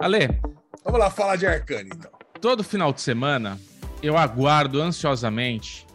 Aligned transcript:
Ale, 0.00 0.40
Vamos 0.84 0.98
lá 0.98 1.10
falar 1.10 1.36
de 1.36 1.46
Arcane, 1.46 1.90
então. 1.94 2.10
todo 2.40 2.64
final 2.64 2.92
de 2.92 3.00
semana 3.00 3.60
eu 4.02 4.16
aguardo 4.16 4.80
ansiosamente 4.80 5.86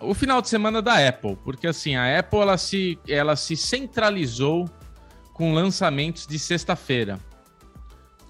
o 0.00 0.14
final 0.14 0.40
de 0.42 0.48
semana 0.48 0.82
da 0.82 1.08
Apple, 1.08 1.36
porque 1.44 1.66
assim, 1.66 1.96
a 1.96 2.18
Apple 2.18 2.38
ela 2.38 2.58
se, 2.58 2.98
ela 3.08 3.36
se 3.36 3.56
centralizou 3.56 4.68
com 5.32 5.54
lançamentos 5.54 6.26
de 6.26 6.38
sexta-feira. 6.38 7.18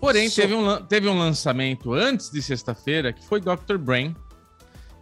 Porém, 0.00 0.30
teve 0.30 0.54
um, 0.54 0.82
teve 0.84 1.08
um 1.08 1.18
lançamento 1.18 1.92
antes 1.92 2.30
de 2.30 2.40
sexta-feira, 2.42 3.12
que 3.12 3.24
foi 3.24 3.40
Dr. 3.40 3.76
Brain, 3.78 4.14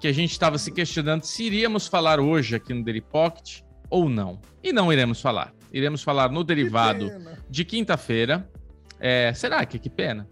que 0.00 0.08
a 0.08 0.12
gente 0.12 0.30
estava 0.30 0.58
se 0.58 0.70
questionando 0.70 1.24
se 1.24 1.44
iríamos 1.44 1.86
falar 1.86 2.20
hoje 2.20 2.56
aqui 2.56 2.72
no 2.72 2.84
Daily 2.84 3.00
Pocket 3.00 3.60
ou 3.90 4.08
não. 4.08 4.40
E 4.62 4.72
não 4.72 4.92
iremos 4.92 5.20
falar. 5.20 5.52
Iremos 5.72 6.02
falar 6.02 6.30
no 6.30 6.42
derivado 6.44 7.10
de 7.50 7.64
quinta-feira. 7.64 8.48
É, 9.02 9.34
será 9.34 9.66
que 9.66 9.80
que 9.80 9.90
pena? 9.90 10.28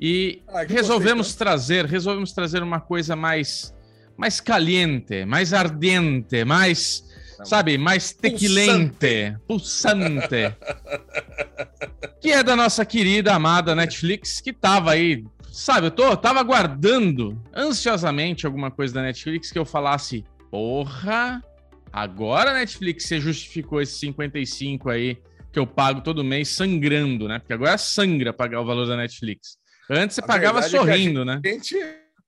E 0.00 0.42
Ah, 0.48 0.64
que 0.64 0.72
resolvemos 0.72 1.34
trazer, 1.34 1.86
resolvemos 1.86 2.32
trazer 2.32 2.62
uma 2.62 2.80
coisa 2.80 3.16
mais 3.16 3.74
mais 4.16 4.40
caliente, 4.40 5.24
mais 5.24 5.52
ardente, 5.52 6.44
mais, 6.44 7.02
sabe, 7.44 7.76
mais 7.76 8.12
tequilente, 8.12 9.36
pulsante. 9.48 10.54
que 12.20 12.30
é 12.30 12.42
da 12.42 12.54
nossa 12.54 12.84
querida 12.84 13.34
amada 13.34 13.74
Netflix, 13.74 14.40
que 14.40 14.52
tava 14.52 14.92
aí, 14.92 15.24
sabe, 15.50 15.88
eu 15.88 15.90
tô, 15.90 16.16
tava 16.16 16.38
aguardando 16.38 17.42
ansiosamente 17.52 18.46
alguma 18.46 18.70
coisa 18.70 18.94
da 18.94 19.02
Netflix 19.02 19.50
que 19.50 19.58
eu 19.58 19.64
falasse, 19.64 20.24
porra, 20.50 21.42
agora 21.92 22.50
a 22.50 22.54
Netflix 22.54 23.06
você 23.06 23.20
justificou 23.20 23.80
esse 23.80 23.98
55 23.98 24.88
aí 24.88 25.18
que 25.52 25.58
eu 25.58 25.66
pago 25.66 26.00
todo 26.00 26.24
mês 26.24 26.48
sangrando, 26.48 27.28
né? 27.28 27.38
Porque 27.38 27.52
agora 27.52 27.76
sangra 27.76 28.32
pagar 28.32 28.60
o 28.60 28.64
valor 28.64 28.86
da 28.86 28.96
Netflix. 28.96 29.58
Antes 29.90 30.16
você 30.16 30.20
A 30.22 30.26
pagava 30.26 30.58
é 30.58 30.62
que 30.62 30.66
a 30.74 30.80
sorrindo, 30.80 31.24
né? 31.24 31.40
A 31.44 31.48
gente, 31.48 31.76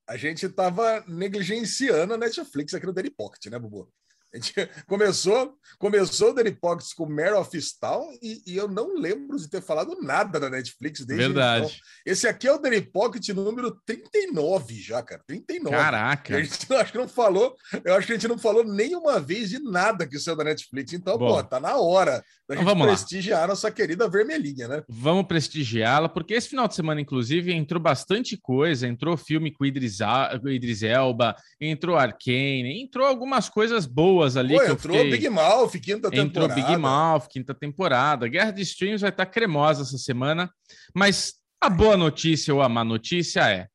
a 0.07 0.17
gente 0.17 0.49
tava 0.51 1.03
negligenciando 1.09 2.15
a 2.15 2.19
Netflix 2.19 2.75
aqui 2.75 2.85
no 2.85 2.93
Daily 2.93 3.11
Pocket, 3.11 3.47
né, 3.47 3.59
Bubu? 3.59 3.89
Começou, 4.87 5.55
começou 5.79 6.31
o 6.31 6.33
Daily 6.35 6.53
Pocket 6.53 6.87
com 6.97 7.07
Mare 7.07 7.35
of 7.35 7.57
Stall 7.57 8.09
e, 8.23 8.43
e 8.47 8.57
eu 8.57 8.69
não 8.69 8.95
lembro 8.97 9.37
de 9.39 9.49
ter 9.49 9.63
falado 9.63 9.97
nada 10.03 10.39
da 10.41 10.51
Netflix 10.51 11.05
desde 11.05 11.25
Verdade. 11.27 11.67
então. 11.67 11.77
Esse 12.05 12.27
aqui 12.27 12.47
é 12.49 12.53
o 12.53 12.59
Daily 12.59 12.81
Pocket 12.83 13.29
número 13.31 13.79
39 13.87 14.75
já, 14.81 15.03
cara. 15.03 15.23
39. 15.27 15.77
Caraca. 15.77 16.37
A 16.37 16.43
gente 16.43 16.67
eu 16.71 16.79
acho 16.79 16.93
que 16.93 16.99
não 16.99 17.09
falou, 17.09 17.55
eu 17.85 17.95
acho 17.95 18.07
que 18.07 18.13
a 18.13 18.17
gente 18.17 18.29
não 18.29 18.39
falou 18.39 18.65
nenhuma 18.65 19.21
vez 19.21 19.51
de 19.51 19.59
nada 19.59 20.07
que 20.07 20.19
saiu 20.19 20.37
da 20.37 20.45
Netflix. 20.45 20.93
Então, 20.93 21.17
Bom. 21.19 21.29
pô, 21.35 21.43
tá 21.45 21.61
na 21.61 21.77
hora 21.77 22.23
da 22.49 22.55
Então 22.55 22.57
gente 22.57 22.65
vamos 22.67 22.87
prestigiar 22.87 23.45
a 23.45 23.49
nossa 23.49 23.71
querida 23.71 24.09
vermelhinha, 24.09 24.69
né? 24.69 24.83
Vamos 24.89 25.27
prestigiá-la, 25.27 26.09
porque 26.09 26.35
esse 26.35 26.49
final 26.49 26.67
de 26.69 26.75
semana, 26.75 27.01
inclusive, 27.01 27.53
entrou 27.53 27.81
bastante 27.81 28.37
coisa. 28.37 28.87
Entrou 28.89 29.17
filme 29.17 29.51
com 29.53 29.65
o 29.65 29.67
Idris, 29.67 30.01
A- 30.01 30.39
com 30.41 30.47
o 30.47 30.51
Idris 30.51 30.83
Elba, 30.83 31.37
entrou 31.61 31.97
Arcane, 31.97 32.83
entrou 32.83 33.07
algumas 33.07 33.49
coisas 33.49 33.87
boas 33.87 34.24
ali 34.37 34.55
Pô, 34.55 34.65
que 34.65 34.73
entrou 34.73 34.97
fiquei... 34.97 35.11
Big 35.11 35.29
Mouth, 35.29 35.71
quinta 35.73 36.09
Entrou 36.09 36.49
temporada. 36.49 36.55
Big 36.55 36.77
Mouth, 36.77 37.29
quinta 37.29 37.55
temporada. 37.55 38.29
Guerra 38.29 38.51
de 38.51 38.63
Streams 38.63 39.01
vai 39.01 39.11
estar 39.11 39.27
cremosa 39.27 39.83
essa 39.83 39.99
semana. 39.99 40.51
Mas 40.95 41.35
a 41.61 41.69
boa 41.71 41.97
notícia 41.97 42.55
ou 42.55 42.61
a 42.63 42.69
má 42.69 42.85
notícia 42.85 43.49
é: 43.49 43.69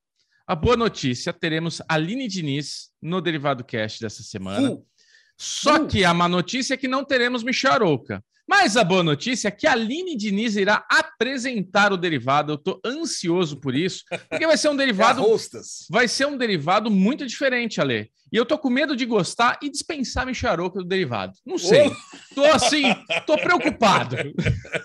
a 0.48 0.56
boa 0.56 0.76
notícia, 0.76 1.32
teremos 1.32 1.82
Aline 1.88 2.28
Diniz 2.28 2.90
no 3.02 3.22
Derivado 3.22 3.64
Cast 3.64 4.02
dessa 4.02 4.24
semana. 4.24 4.68
Full. 4.68 4.86
Só 5.38 5.78
Uh. 5.78 5.88
que 5.88 6.04
a 6.04 6.14
má 6.14 6.28
notícia 6.28 6.74
é 6.74 6.78
que 6.78 6.88
não 6.88 7.06
teremos 7.06 7.44
Michel 7.44 7.72
Arouca. 7.72 8.24
Mas 8.50 8.76
a 8.76 8.84
boa 8.84 9.04
notícia 9.04 9.48
é 9.48 9.52
que 9.52 9.68
a 9.68 9.74
Aline 9.74 10.18
Diniz 10.18 10.56
irá 10.56 10.84
apresentar 10.90 11.94
o 11.94 11.98
derivado. 11.98 12.54
Eu 12.54 12.58
tô 12.58 12.82
ansioso 12.84 13.58
por 13.58 13.76
isso, 13.76 14.04
porque 14.28 14.48
vai 14.48 14.58
ser 14.58 14.70
um 14.70 14.74
É 14.74 14.78
derivado 14.78 15.22
hostess. 15.22 15.86
vai 15.88 16.08
ser 16.08 16.26
um 16.26 16.36
derivado 16.36 16.90
muito 16.90 17.28
diferente, 17.28 17.80
Ale. 17.80 18.10
E 18.34 18.38
eu 18.38 18.44
tô 18.44 18.58
com 18.58 18.72
medo 18.72 18.96
de 18.96 19.06
gostar 19.06 19.60
e 19.62 19.70
dispensar 19.70 20.26
Michel 20.26 20.50
Arouca 20.50 20.80
do 20.80 20.86
derivado. 20.86 21.34
Não 21.46 21.60
sei. 21.60 21.92
Tô 22.34 22.44
assim, 22.46 22.86
tô 23.28 23.38
preocupado. 23.38 24.16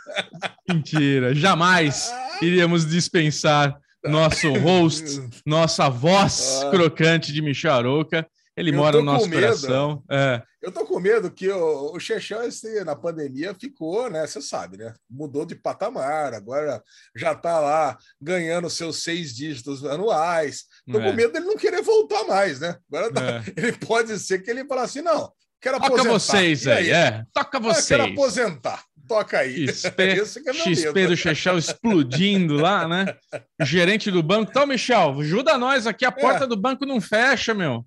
Mentira, 0.69 1.35
jamais 1.35 2.13
iríamos 2.43 2.85
dispensar 2.87 3.79
nosso 4.05 4.53
host, 4.59 5.23
nossa 5.47 5.89
voz 5.89 6.61
crocante 6.71 7.33
de 7.33 7.41
Michel 7.41 7.73
Arouca. 7.73 8.29
Ele 8.57 8.71
Eu 8.71 8.75
mora 8.77 8.99
no 8.99 9.03
nosso 9.05 9.29
medo. 9.29 9.43
coração. 9.43 10.03
É. 10.11 10.41
Eu 10.63 10.71
tô 10.71 10.85
com 10.87 11.01
medo 11.01 11.31
que 11.31 11.49
o, 11.51 11.93
o 11.93 11.99
Chechão, 12.01 12.39
na 12.87 12.95
pandemia, 12.95 13.55
ficou, 13.55 14.09
né? 14.09 14.27
Você 14.27 14.41
sabe, 14.41 14.77
né? 14.77 14.95
Mudou 15.11 15.45
de 15.45 15.55
patamar, 15.57 16.33
agora 16.33 16.83
já 17.17 17.35
tá 17.35 17.59
lá 17.59 17.99
ganhando 18.21 18.71
seus 18.71 19.03
seis 19.03 19.35
dígitos 19.35 19.85
anuais. 19.85 20.65
Tô 20.91 21.01
É. 21.01 21.05
com 21.05 21.13
medo 21.13 21.33
dele 21.33 21.47
não 21.47 21.57
querer 21.57 21.83
voltar 21.83 22.25
mais, 22.25 22.61
né? 22.61 22.77
Agora 22.93 23.13
tá- 23.13 23.23
É. 23.25 23.43
ele 23.59 23.73
pode 23.73 24.17
ser 24.21 24.39
que 24.41 24.51
ele 24.51 24.65
fale 24.67 24.83
assim: 24.83 25.03
não, 25.03 25.33
quero 25.61 25.77
Toca 25.79 25.87
aposentar. 25.89 26.11
vocês 26.13 26.65
E 26.65 26.71
aí, 26.71 26.91
é. 26.91 27.25
Toca 27.33 27.59
Ah, 27.59 27.61
vocês. 27.61 27.87
quero 27.89 28.05
aposentar. 28.05 28.85
Toca 29.07 29.39
aí. 29.41 29.69
XP, 29.69 30.01
é 30.03 30.15
meu 30.15 30.27
XP 30.27 31.07
do 31.09 31.17
Chechel 31.17 31.59
explodindo 31.59 32.55
lá, 32.57 32.89
né? 32.89 33.15
O 33.61 33.65
gerente 33.67 34.11
do 34.11 34.23
banco. 34.23 34.51
Então, 34.51 34.67
Michel, 34.67 35.21
ajuda 35.21 35.59
nós 35.59 35.87
aqui. 35.87 36.07
A 36.07 36.13
porta 36.13 36.47
do 36.47 36.57
banco 36.57 36.87
não 36.87 37.01
fecha, 37.03 37.53
meu. 37.53 37.85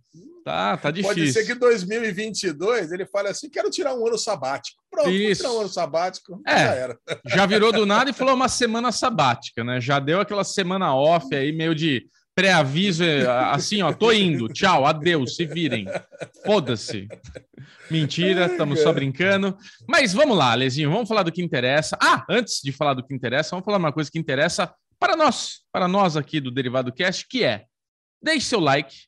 Tá, 0.47 0.77
tá 0.77 0.91
difícil. 0.91 1.13
Pode 1.13 1.33
ser 1.33 1.45
que 1.45 1.51
em 1.51 1.59
2022 1.59 2.93
ele 2.93 3.05
fale 3.05 3.27
assim: 3.27 3.49
quero 3.49 3.69
tirar 3.69 3.93
um 3.93 4.07
ano 4.07 4.17
sabático. 4.17 4.81
Pronto, 4.89 5.09
vou 5.09 5.13
Isso. 5.13 5.41
tirar 5.41 5.53
um 5.53 5.59
ano 5.59 5.67
sabático. 5.67 6.41
É. 6.47 6.57
Já 6.57 6.73
era. 6.73 6.99
Já 7.27 7.45
virou 7.45 7.73
do 7.73 7.85
nada 7.85 8.09
e 8.09 8.13
falou 8.13 8.33
uma 8.33 8.47
semana 8.47 8.93
sabática, 8.93 9.61
né? 9.61 9.81
Já 9.81 9.99
deu 9.99 10.21
aquela 10.21 10.45
semana 10.45 10.95
off 10.95 11.35
aí, 11.35 11.51
meio 11.51 11.75
de 11.75 12.07
pré-aviso, 12.33 13.03
é, 13.03 13.27
assim, 13.51 13.81
ó, 13.81 13.91
tô 13.91 14.09
indo, 14.13 14.47
tchau, 14.47 14.85
adeus, 14.85 15.35
se 15.35 15.45
virem. 15.45 15.85
Foda-se. 16.45 17.09
Mentira, 17.91 18.45
estamos 18.45 18.79
só 18.79 18.93
brincando. 18.93 19.57
Mas 19.85 20.13
vamos 20.13 20.37
lá, 20.37 20.53
Lezinho, 20.53 20.89
vamos 20.89 21.09
falar 21.09 21.23
do 21.23 21.31
que 21.31 21.41
interessa. 21.41 21.97
Ah, 22.01 22.23
antes 22.29 22.61
de 22.63 22.71
falar 22.71 22.93
do 22.93 23.05
que 23.05 23.13
interessa, 23.13 23.49
vamos 23.49 23.65
falar 23.65 23.79
uma 23.79 23.91
coisa 23.91 24.09
que 24.09 24.19
interessa 24.19 24.73
para 24.97 25.17
nós, 25.17 25.63
para 25.73 25.89
nós 25.89 26.15
aqui 26.15 26.39
do 26.39 26.51
Derivado 26.51 26.93
Cast, 26.93 27.27
que 27.27 27.43
é 27.43 27.65
deixe 28.21 28.45
seu 28.47 28.61
like, 28.61 29.06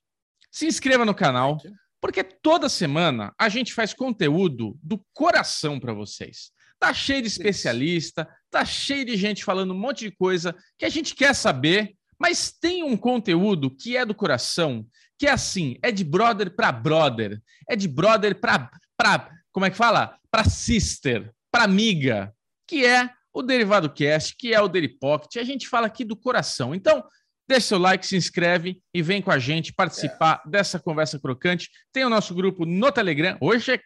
se 0.52 0.66
inscreva 0.66 1.06
no 1.06 1.14
canal, 1.14 1.58
porque 2.02 2.24
toda 2.24 2.70
semana 2.70 3.34
a 3.38 3.50
gente 3.50 3.74
faz 3.74 3.94
conteúdo 3.94 4.78
do 4.82 5.04
coração 5.14 5.80
para 5.80 5.94
vocês. 5.94 6.52
Tá 6.80 6.94
cheio 6.94 7.22
de 7.22 7.28
especialista, 7.28 8.28
tá 8.50 8.64
cheio 8.64 9.06
de 9.06 9.18
gente 9.18 9.44
falando 9.44 9.74
um 9.74 9.78
monte 9.78 10.06
de 10.06 10.12
coisa 10.12 10.56
que 10.78 10.86
a 10.86 10.90
gente 10.90 11.14
quer 11.14 11.36
saber, 11.36 11.94
mas 12.18 12.52
tem 12.52 12.84
um 12.84 12.96
conteúdo 12.96 13.70
que 13.70 13.98
é 13.98 14.06
do 14.06 14.16
coração, 14.16 14.86
que 15.18 15.28
é 15.28 15.32
assim, 15.32 15.78
é 15.84 15.92
de 15.92 16.04
brother 16.04 16.56
para 16.56 16.72
brother, 16.72 17.42
é 17.70 17.76
de 17.76 17.88
brother 17.88 18.40
para 18.40 18.70
para 18.98 19.40
como 19.52 19.66
é 19.66 19.70
que 19.70 19.78
fala? 19.78 20.18
Para 20.32 20.46
sister, 20.46 21.34
para 21.52 21.64
amiga, 21.64 22.34
que 22.68 22.86
é 22.86 23.10
o 23.34 23.42
Derivado 23.42 23.90
Cast, 23.90 24.36
que 24.38 24.54
é 24.54 24.62
o 24.62 24.68
Daily 24.68 24.88
Pocket. 24.88 25.38
A 25.38 25.44
gente 25.44 25.68
fala 25.68 25.88
aqui 25.88 26.04
do 26.04 26.16
coração. 26.16 26.76
Então, 26.76 27.04
Deixe 27.50 27.66
seu 27.66 27.80
like, 27.80 28.06
se 28.06 28.16
inscreve 28.16 28.80
e 28.94 29.02
vem 29.02 29.24
com 29.24 29.32
a 29.32 29.40
gente 29.40 29.74
participar 29.74 30.40
dessa 30.46 30.78
conversa 30.80 31.20
crocante. 31.20 31.68
Tem 31.92 32.06
o 32.06 32.10
nosso 32.10 32.36
grupo 32.36 32.64
no 32.64 32.92
Telegram. 32.92 33.36
Hoje 33.42 33.72
é 33.72 33.80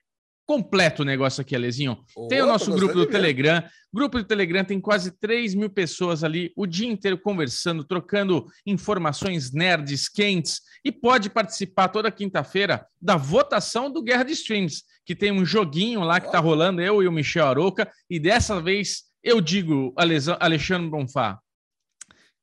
completo 0.45 1.01
o 1.01 1.05
negócio 1.05 1.39
aqui, 1.39 1.55
Alezinho. 1.55 1.97
Tem 2.27 2.41
o 2.41 2.45
nosso 2.45 2.73
grupo 2.73 2.93
do. 2.93 3.05
Telegram. 3.05 3.63
Grupo 3.93 4.17
do 4.17 4.25
Telegram 4.25 4.65
tem 4.65 4.81
quase 4.81 5.17
3 5.17 5.55
mil 5.55 5.69
pessoas 5.69 6.25
ali 6.25 6.51
o 6.57 6.67
dia 6.67 6.89
inteiro 6.89 7.17
conversando, 7.17 7.85
trocando 7.85 8.45
informações 8.65 9.53
nerds 9.53 10.09
quentes 10.09 10.59
e 10.83 10.91
pode 10.91 11.29
participar 11.29 11.87
toda 11.87 12.11
quinta-feira 12.11 12.85
da 13.01 13.15
votação 13.15 13.89
do 13.89 14.03
Guerra 14.03 14.23
de 14.23 14.33
Streams, 14.33 14.83
que 15.05 15.15
tem 15.15 15.31
um 15.31 15.45
joguinho 15.45 16.01
lá 16.01 16.19
que 16.19 16.29
tá 16.29 16.39
rolando, 16.39 16.81
eu 16.81 17.01
e 17.01 17.07
o 17.07 17.11
Michel 17.13 17.47
Aroca, 17.47 17.89
e 18.09 18.19
dessa 18.19 18.61
vez 18.61 19.03
eu 19.23 19.39
digo, 19.39 19.93
Alexandre 19.95 20.89
Bonfá, 20.89 21.39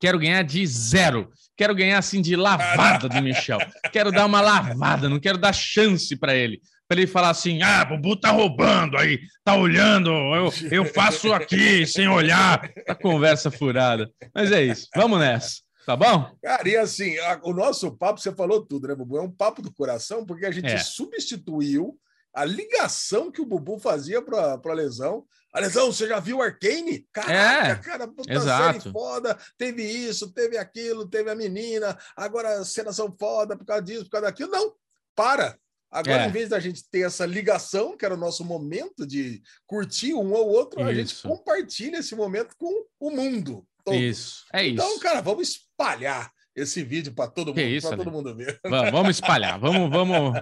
quero 0.00 0.19
ganhar 0.19 0.43
de 0.43 0.67
zero. 0.67 1.31
Quero 1.56 1.75
ganhar 1.75 1.99
assim 1.99 2.23
de 2.23 2.35
lavada 2.35 3.08
do 3.08 3.20
Michel. 3.23 3.58
Quero 3.93 4.11
dar 4.11 4.25
uma 4.26 4.41
lavada, 4.41 5.08
não 5.11 5.20
quero 5.20 5.37
dar 5.38 5.52
chance 5.52 6.17
para 6.17 6.35
ele. 6.35 6.61
Para 6.88 6.99
ele 6.99 7.06
falar 7.06 7.31
assim: 7.31 7.62
ah, 7.62 7.85
Bubu 7.85 8.17
tá 8.17 8.31
roubando 8.31 8.97
aí, 8.97 9.20
tá 9.44 9.55
olhando, 9.55 10.11
eu, 10.11 10.52
eu 10.73 10.85
faço 10.87 11.32
aqui 11.32 11.87
sem 11.87 12.08
olhar. 12.08 12.69
A 12.88 12.94
conversa 12.97 13.50
furada. 13.50 14.11
Mas 14.35 14.50
é 14.50 14.64
isso, 14.64 14.88
vamos 14.97 15.20
nessa, 15.20 15.58
tá 15.87 15.94
bom? 15.94 16.29
Cara, 16.43 16.69
e 16.69 16.76
assim, 16.76 17.17
a- 17.19 17.38
o 17.44 17.53
nosso 17.53 17.96
papo, 17.96 18.19
você 18.20 18.35
falou 18.35 18.64
tudo, 18.64 18.88
né, 18.88 18.94
Bubu? 18.96 19.19
É 19.19 19.23
um 19.23 19.31
papo 19.31 19.61
do 19.62 19.70
coração, 19.73 20.25
porque 20.26 20.46
a 20.46 20.50
gente 20.50 20.67
É. 20.73 20.79
substituiu 20.79 21.94
a 22.32 22.44
ligação 22.44 23.31
que 23.31 23.41
o 23.41 23.47
Bubu 23.47 23.79
fazia 23.79 24.23
para 24.23 24.61
a 24.65 24.73
lesão. 24.75 25.27
A 25.53 25.59
lesão, 25.61 25.93
você 25.93 26.06
já 26.06 26.21
viu 26.21 26.41
Arcane? 26.41 27.06
Caraca, 27.12 27.32
É, 27.73 27.77
cara, 27.77 28.06
puta 28.06 28.32
exato. 28.32 28.81
série 28.82 28.93
foda. 28.93 29.37
Teve 29.59 29.82
isso, 29.82 30.32
teve 30.32 30.56
aquilo, 30.56 31.09
teve 31.09 31.29
a 31.31 31.35
menina. 31.35 31.99
Agora 32.17 32.61
as 32.61 32.69
cenas 32.69 32.94
são 32.97 33.11
foda 33.19 33.56
por 33.56 33.65
causa 33.67 33.82
disso, 33.82 34.05
por 34.05 34.11
causa 34.12 34.27
daquilo. 34.29 34.50
Não, 34.50 34.73
para. 35.15 35.59
Agora, 35.91 36.23
É. 36.23 36.29
em 36.29 36.31
vez 36.31 36.49
da 36.49 36.61
gente 36.61 36.88
ter 36.88 37.00
essa 37.00 37.27
ligação, 37.27 37.97
que 37.97 38.05
era 38.05 38.15
o 38.15 38.19
nosso 38.19 38.44
momento 38.44 39.05
de 39.05 39.43
curtir 39.67 40.15
um 40.15 40.32
ou 40.32 40.49
outro, 40.49 40.81
a 40.85 40.94
gente 40.94 41.12
Isso. 41.12 41.27
compartilha 41.27 41.99
esse 41.99 42.15
momento 42.15 42.55
com 42.56 42.85
o 43.00 43.11
mundo. 43.11 43.67
Todos. 43.85 44.00
Isso, 44.00 44.44
é 44.53 44.69
então, 44.69 44.87
isso. 44.87 44.97
Então, 44.99 45.11
cara, 45.11 45.21
vamos 45.21 45.49
espalhar 45.49 46.31
esse 46.55 46.82
vídeo 46.82 47.12
para 47.12 47.31
todo 47.31 47.49
mundo, 47.49 47.61
isso, 47.61 47.88
para 47.88 47.97
todo 47.97 48.11
mundo 48.11 48.35
ver. 48.35 48.61
Vamos, 48.64 48.91
vamos 48.91 49.11
espalhar, 49.17 49.58
vamos, 49.58 49.91
vamos, 49.91 50.41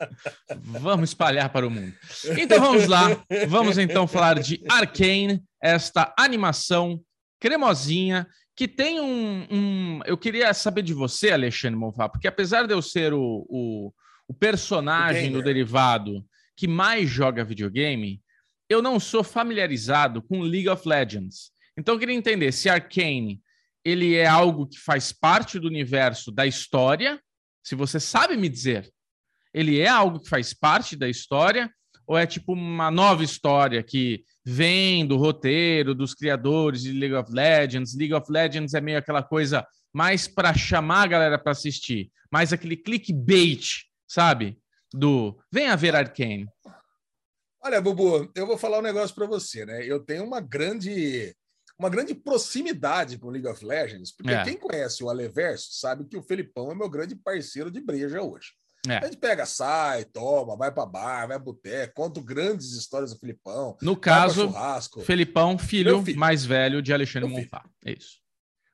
vamos 0.80 1.10
espalhar 1.10 1.50
para 1.50 1.66
o 1.66 1.70
mundo. 1.70 1.92
Então 2.36 2.60
vamos 2.60 2.86
lá, 2.86 3.24
vamos 3.48 3.78
então 3.78 4.06
falar 4.06 4.38
de 4.38 4.62
Arcane, 4.68 5.42
esta 5.60 6.14
animação 6.18 7.00
cremosinha 7.40 8.26
que 8.54 8.66
tem 8.66 9.00
um, 9.00 9.46
um, 9.50 10.00
Eu 10.04 10.18
queria 10.18 10.52
saber 10.52 10.82
de 10.82 10.92
você, 10.92 11.30
Alexandre 11.30 11.78
Monfá, 11.78 12.08
porque 12.08 12.26
apesar 12.26 12.66
de 12.66 12.74
eu 12.74 12.82
ser 12.82 13.12
o, 13.12 13.46
o, 13.48 13.92
o 14.26 14.34
personagem 14.34 15.30
o 15.30 15.34
do 15.34 15.42
derivado 15.42 16.24
que 16.56 16.66
mais 16.66 17.08
joga 17.08 17.44
videogame, 17.44 18.20
eu 18.68 18.82
não 18.82 18.98
sou 18.98 19.22
familiarizado 19.22 20.20
com 20.20 20.40
League 20.40 20.68
of 20.68 20.86
Legends. 20.88 21.52
Então 21.76 21.94
eu 21.94 21.98
queria 22.00 22.16
entender 22.16 22.50
se 22.50 22.68
Arcane 22.68 23.40
ele 23.88 24.14
é 24.14 24.26
algo 24.26 24.66
que 24.66 24.78
faz 24.78 25.12
parte 25.12 25.58
do 25.58 25.66
universo 25.66 26.30
da 26.30 26.46
história. 26.46 27.20
Se 27.62 27.74
você 27.74 27.98
sabe 27.98 28.36
me 28.36 28.48
dizer, 28.48 28.90
ele 29.52 29.80
é 29.80 29.88
algo 29.88 30.20
que 30.20 30.28
faz 30.28 30.52
parte 30.52 30.96
da 30.96 31.08
história 31.08 31.70
ou 32.06 32.16
é 32.16 32.26
tipo 32.26 32.52
uma 32.52 32.90
nova 32.90 33.22
história 33.22 33.82
que 33.82 34.24
vem 34.44 35.06
do 35.06 35.16
roteiro 35.16 35.94
dos 35.94 36.14
criadores 36.14 36.82
de 36.82 36.92
League 36.92 37.14
of 37.14 37.32
Legends? 37.32 37.94
League 37.94 38.14
of 38.14 38.30
Legends 38.30 38.74
é 38.74 38.80
meio 38.80 38.98
aquela 38.98 39.22
coisa 39.22 39.66
mais 39.92 40.26
para 40.28 40.54
chamar 40.54 41.02
a 41.02 41.08
galera 41.08 41.38
para 41.38 41.52
assistir, 41.52 42.10
mais 42.30 42.52
aquele 42.52 42.76
clickbait, 42.76 43.84
sabe? 44.06 44.58
Do 44.92 45.38
venha 45.52 45.76
ver 45.76 45.94
Arcane. 45.94 46.48
Olha, 47.62 47.80
Bubu, 47.80 48.30
eu 48.34 48.46
vou 48.46 48.56
falar 48.56 48.78
um 48.78 48.82
negócio 48.82 49.14
para 49.14 49.26
você, 49.26 49.66
né? 49.66 49.84
Eu 49.84 50.00
tenho 50.00 50.24
uma 50.24 50.40
grande 50.40 51.34
uma 51.78 51.88
grande 51.88 52.14
proximidade 52.14 53.18
com 53.18 53.30
League 53.30 53.46
of 53.46 53.64
Legends, 53.64 54.10
porque 54.10 54.32
é. 54.32 54.42
quem 54.42 54.56
conhece 54.56 55.04
o 55.04 55.08
Aleverso 55.08 55.68
sabe 55.72 56.04
que 56.04 56.16
o 56.16 56.22
Felipão 56.22 56.72
é 56.72 56.74
meu 56.74 56.88
grande 56.88 57.14
parceiro 57.14 57.70
de 57.70 57.80
breja 57.80 58.20
hoje. 58.20 58.52
É. 58.86 58.98
A 58.98 59.04
gente 59.04 59.16
pega, 59.16 59.44
sai, 59.44 60.04
toma, 60.04 60.56
vai 60.56 60.72
para 60.72 60.86
bar, 60.86 61.28
vai 61.28 61.38
boteco, 61.38 61.94
conta 61.94 62.20
grandes 62.20 62.72
histórias 62.72 63.12
do 63.12 63.18
Felipão. 63.18 63.76
No 63.82 63.96
caso, 63.96 64.52
Felipão, 65.04 65.58
filho, 65.58 66.02
filho, 66.02 66.18
mais 66.18 66.44
velho 66.44 66.82
de 66.82 66.92
Alexandre 66.92 67.28
Monfá. 67.28 67.64
É 67.84 67.92
isso. 67.92 68.20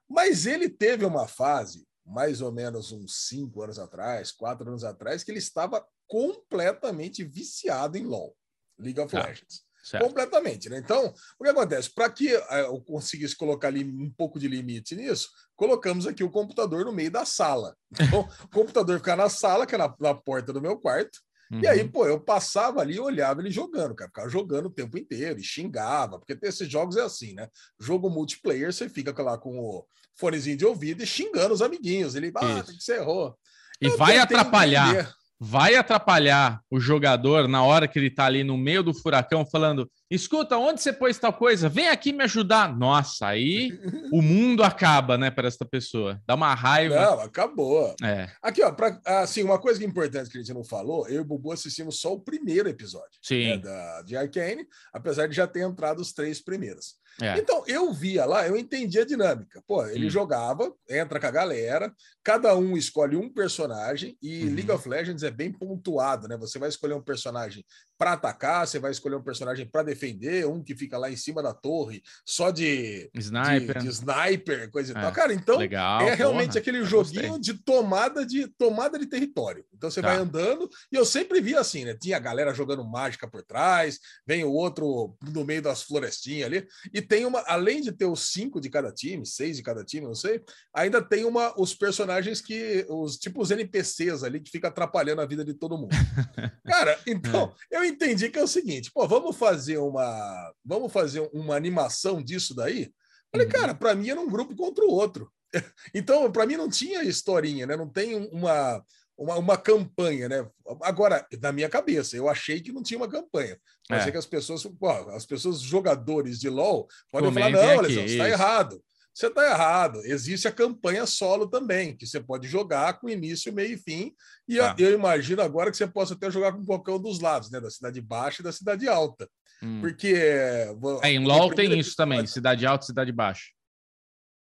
Mas 0.08 0.46
ele 0.46 0.68
teve 0.68 1.04
uma 1.04 1.26
fase, 1.26 1.86
mais 2.06 2.40
ou 2.40 2.52
menos 2.52 2.92
uns 2.92 3.26
cinco 3.28 3.62
anos 3.62 3.78
atrás, 3.78 4.30
quatro 4.30 4.68
anos 4.68 4.84
atrás, 4.84 5.24
que 5.24 5.30
ele 5.30 5.38
estava 5.38 5.84
completamente 6.06 7.24
viciado 7.24 7.96
em 7.96 8.04
LoL, 8.04 8.36
League 8.78 9.00
of 9.00 9.16
ah. 9.16 9.26
Legends. 9.26 9.63
Certo. 9.84 10.02
completamente. 10.02 10.70
Né? 10.70 10.78
Então, 10.78 11.12
o 11.38 11.44
que 11.44 11.50
acontece? 11.50 11.92
Para 11.92 12.08
que 12.08 12.34
eh, 12.34 12.60
eu 12.62 12.80
conseguisse 12.80 13.36
colocar 13.36 13.68
ali 13.68 13.84
um 13.84 14.10
pouco 14.10 14.38
de 14.38 14.48
limite 14.48 14.96
nisso, 14.96 15.28
colocamos 15.54 16.06
aqui 16.06 16.24
o 16.24 16.30
computador 16.30 16.86
no 16.86 16.92
meio 16.92 17.10
da 17.10 17.26
sala. 17.26 17.76
Então, 18.00 18.28
o 18.42 18.48
computador 18.48 18.98
ficar 18.98 19.16
na 19.16 19.28
sala, 19.28 19.66
que 19.66 19.74
é 19.74 19.78
na, 19.78 19.94
na 20.00 20.14
porta 20.14 20.52
do 20.52 20.60
meu 20.60 20.78
quarto. 20.78 21.20
Uhum. 21.52 21.60
E 21.60 21.66
aí, 21.68 21.82
uhum. 21.82 21.88
pô, 21.88 22.06
eu 22.06 22.18
passava 22.18 22.80
ali 22.80 22.94
e 22.94 23.00
olhava 23.00 23.40
ele 23.40 23.50
jogando, 23.50 23.94
cara. 23.94 24.08
Ficava 24.08 24.28
jogando 24.28 24.66
o 24.66 24.72
tempo 24.72 24.96
inteiro 24.96 25.38
e 25.38 25.44
xingava, 25.44 26.18
porque 26.18 26.36
esses 26.42 26.68
jogos 26.68 26.96
é 26.96 27.02
assim, 27.02 27.34
né? 27.34 27.48
Jogo 27.78 28.08
multiplayer, 28.08 28.72
você 28.72 28.88
fica 28.88 29.22
lá 29.22 29.36
com 29.36 29.58
o 29.58 29.86
fonezinho 30.16 30.56
de 30.56 30.64
ouvido 30.64 31.02
e 31.02 31.06
xingando 31.06 31.54
os 31.54 31.62
amiguinhos. 31.62 32.14
Ele, 32.14 32.32
ah, 32.34 32.62
tem 32.62 32.76
que 32.76 32.82
você 32.82 32.96
errou. 32.96 33.36
E 33.80 33.86
eu 33.86 33.96
vai 33.96 34.18
atrapalhar. 34.18 34.88
Entender 34.88 35.23
vai 35.38 35.74
atrapalhar 35.74 36.60
o 36.70 36.80
jogador 36.80 37.48
na 37.48 37.62
hora 37.62 37.88
que 37.88 37.98
ele 37.98 38.06
está 38.06 38.24
ali 38.26 38.44
no 38.44 38.56
meio 38.56 38.82
do 38.82 38.94
furacão 38.94 39.44
falando: 39.44 39.90
escuta, 40.10 40.56
onde 40.56 40.80
você 40.80 40.92
pôs 40.92 41.18
tal 41.18 41.32
coisa? 41.32 41.68
Vem 41.68 41.88
aqui 41.88 42.12
me 42.12 42.24
ajudar. 42.24 42.74
Nossa, 42.76 43.28
aí 43.28 43.78
o 44.12 44.22
mundo 44.22 44.62
acaba, 44.62 45.18
né, 45.18 45.30
para 45.30 45.48
essa 45.48 45.64
pessoa. 45.64 46.20
Dá 46.26 46.34
uma 46.34 46.54
raiva. 46.54 46.94
Não, 46.94 47.20
acabou. 47.20 47.94
É. 48.02 48.30
Aqui, 48.42 48.62
ó, 48.62 48.72
pra, 48.72 49.00
assim, 49.04 49.42
uma 49.42 49.58
coisa 49.58 49.78
que 49.78 49.84
é 49.84 49.88
importante 49.88 50.30
que 50.30 50.38
a 50.38 50.40
gente 50.40 50.54
não 50.54 50.64
falou, 50.64 51.06
eu 51.08 51.16
e 51.16 51.20
o 51.20 51.24
Bubu 51.24 51.52
assistimos 51.52 52.00
só 52.00 52.12
o 52.12 52.20
primeiro 52.20 52.68
episódio 52.68 53.18
Sim. 53.22 53.50
Né, 53.50 53.58
da, 53.58 54.02
de 54.02 54.16
Arcane, 54.16 54.66
apesar 54.92 55.26
de 55.26 55.36
já 55.36 55.46
ter 55.46 55.60
entrado 55.60 56.00
os 56.00 56.12
três 56.12 56.40
primeiros. 56.42 56.94
É. 57.20 57.38
Então, 57.38 57.62
eu 57.66 57.92
via 57.92 58.24
lá, 58.24 58.46
eu 58.46 58.56
entendi 58.56 58.98
a 58.98 59.04
dinâmica. 59.04 59.62
Pô, 59.66 59.86
ele 59.86 60.06
hum. 60.06 60.10
jogava, 60.10 60.72
entra 60.88 61.20
com 61.20 61.26
a 61.26 61.30
galera, 61.30 61.94
cada 62.22 62.56
um 62.56 62.76
escolhe 62.76 63.16
um 63.16 63.32
personagem, 63.32 64.16
e 64.20 64.44
uhum. 64.44 64.54
League 64.54 64.70
of 64.70 64.88
Legends 64.88 65.22
é 65.22 65.30
bem 65.30 65.52
pontuado, 65.52 66.26
né? 66.26 66.36
Você 66.36 66.58
vai 66.58 66.68
escolher 66.68 66.94
um 66.94 67.02
personagem 67.02 67.64
para 67.96 68.12
atacar, 68.12 68.66
você 68.66 68.78
vai 68.78 68.90
escolher 68.90 69.16
um 69.16 69.22
personagem 69.22 69.66
para 69.66 69.84
defender, 69.84 70.46
um 70.46 70.62
que 70.62 70.74
fica 70.74 70.98
lá 70.98 71.10
em 71.10 71.16
cima 71.16 71.42
da 71.42 71.54
torre, 71.54 72.02
só 72.24 72.50
de 72.50 73.08
sniper, 73.14 73.78
de, 73.78 73.84
de 73.84 73.88
sniper 73.88 74.70
coisa 74.70 74.92
e 74.92 74.96
é. 74.96 75.00
tal. 75.00 75.12
Cara, 75.12 75.32
então 75.32 75.58
Legal, 75.58 76.00
é 76.02 76.14
realmente 76.14 76.48
porra, 76.48 76.60
aquele 76.60 76.84
joguinho 76.84 77.38
de 77.38 77.54
tomada 77.54 78.26
de 78.26 78.48
tomada 78.48 78.98
de 78.98 79.06
território. 79.06 79.64
Então 79.72 79.90
você 79.90 80.02
tá. 80.02 80.08
vai 80.08 80.18
andando, 80.18 80.68
e 80.90 80.96
eu 80.96 81.04
sempre 81.04 81.40
vi 81.40 81.54
assim, 81.54 81.84
né? 81.84 81.94
Tinha 81.94 82.16
a 82.16 82.20
galera 82.20 82.52
jogando 82.52 82.84
mágica 82.84 83.28
por 83.28 83.42
trás, 83.42 84.00
vem 84.26 84.42
o 84.44 84.50
outro 84.50 85.16
no 85.22 85.44
meio 85.44 85.62
das 85.62 85.82
florestinhas 85.82 86.46
ali, 86.46 86.66
e 86.92 87.00
tem 87.00 87.24
uma, 87.24 87.44
além 87.46 87.80
de 87.80 87.92
ter 87.92 88.06
os 88.06 88.32
cinco 88.32 88.60
de 88.60 88.68
cada 88.68 88.90
time, 88.90 89.24
seis 89.24 89.56
de 89.56 89.62
cada 89.62 89.84
time, 89.84 90.06
não 90.06 90.14
sei, 90.14 90.42
ainda 90.74 91.00
tem 91.00 91.24
uma 91.24 91.54
os 91.56 91.74
personagens 91.74 92.40
que 92.40 92.84
os 92.88 93.16
tipo 93.16 93.40
os 93.40 93.50
NPCs 93.50 94.24
ali 94.24 94.40
que 94.40 94.50
fica 94.50 94.68
atrapalhando 94.68 95.20
a 95.20 95.26
vida 95.26 95.44
de 95.44 95.54
todo 95.54 95.78
mundo. 95.78 95.94
Cara, 96.66 96.98
então 97.06 97.54
é. 97.70 97.76
eu 97.76 97.84
eu 97.84 97.88
entendi 97.94 98.28
que 98.28 98.38
é 98.38 98.42
o 98.42 98.48
seguinte, 98.48 98.90
pô, 98.92 99.06
vamos 99.08 99.36
fazer 99.36 99.78
uma, 99.78 100.52
vamos 100.64 100.92
fazer 100.92 101.28
uma 101.32 101.56
animação 101.56 102.22
disso 102.22 102.54
daí. 102.54 102.90
Falei, 103.32 103.46
uhum. 103.46 103.52
cara, 103.52 103.74
para 103.74 103.94
mim 103.94 104.10
era 104.10 104.20
um 104.20 104.28
grupo 104.28 104.54
contra 104.54 104.84
o 104.84 104.90
outro. 104.90 105.30
Então, 105.94 106.30
para 106.32 106.46
mim 106.46 106.56
não 106.56 106.68
tinha 106.68 107.04
historinha, 107.04 107.64
né? 107.64 107.76
Não 107.76 107.88
tem 107.88 108.16
uma, 108.32 108.84
uma, 109.16 109.36
uma, 109.36 109.56
campanha, 109.56 110.28
né? 110.28 110.48
Agora, 110.82 111.24
na 111.40 111.52
minha 111.52 111.68
cabeça, 111.68 112.16
eu 112.16 112.28
achei 112.28 112.60
que 112.60 112.72
não 112.72 112.82
tinha 112.82 112.98
uma 112.98 113.08
campanha. 113.08 113.56
Mas 113.88 114.04
é, 114.04 114.08
é 114.08 114.10
que 114.10 114.18
as 114.18 114.26
pessoas, 114.26 114.64
pô, 114.64 114.90
as 114.90 115.24
pessoas, 115.24 115.60
jogadores 115.60 116.40
de 116.40 116.48
LoL, 116.48 116.88
podem 117.10 117.32
falar, 117.32 117.50
não, 117.50 117.78
Alessandro, 117.78 118.06
está 118.06 118.28
errado. 118.28 118.82
Você 119.14 119.28
está 119.28 119.46
errado. 119.48 120.00
Existe 120.04 120.48
a 120.48 120.52
campanha 120.52 121.06
solo 121.06 121.46
também, 121.46 121.96
que 121.96 122.04
você 122.04 122.20
pode 122.20 122.48
jogar 122.48 122.98
com 122.98 123.08
início, 123.08 123.52
meio 123.52 123.74
e 123.74 123.78
fim. 123.78 124.12
E 124.48 124.58
ah. 124.58 124.74
eu 124.76 124.92
imagino 124.92 125.40
agora 125.40 125.70
que 125.70 125.76
você 125.76 125.86
possa 125.86 126.14
até 126.14 126.28
jogar 126.30 126.52
com 126.52 126.64
qualquer 126.64 126.90
um 126.90 126.98
dos 126.98 127.20
lados, 127.20 127.48
né? 127.48 127.60
Da 127.60 127.70
cidade 127.70 128.00
baixa 128.00 128.42
e 128.42 128.44
da 128.44 128.50
cidade 128.50 128.88
alta. 128.88 129.28
Hum. 129.62 129.80
Porque. 129.80 130.14
É, 130.16 130.74
em 131.04 131.24
LOL 131.24 131.54
tem 131.54 131.78
isso 131.78 131.94
também, 131.94 132.26
cidade 132.26 132.66
alta 132.66 132.84
e 132.84 132.86
cidade 132.86 133.12
baixa. 133.12 133.44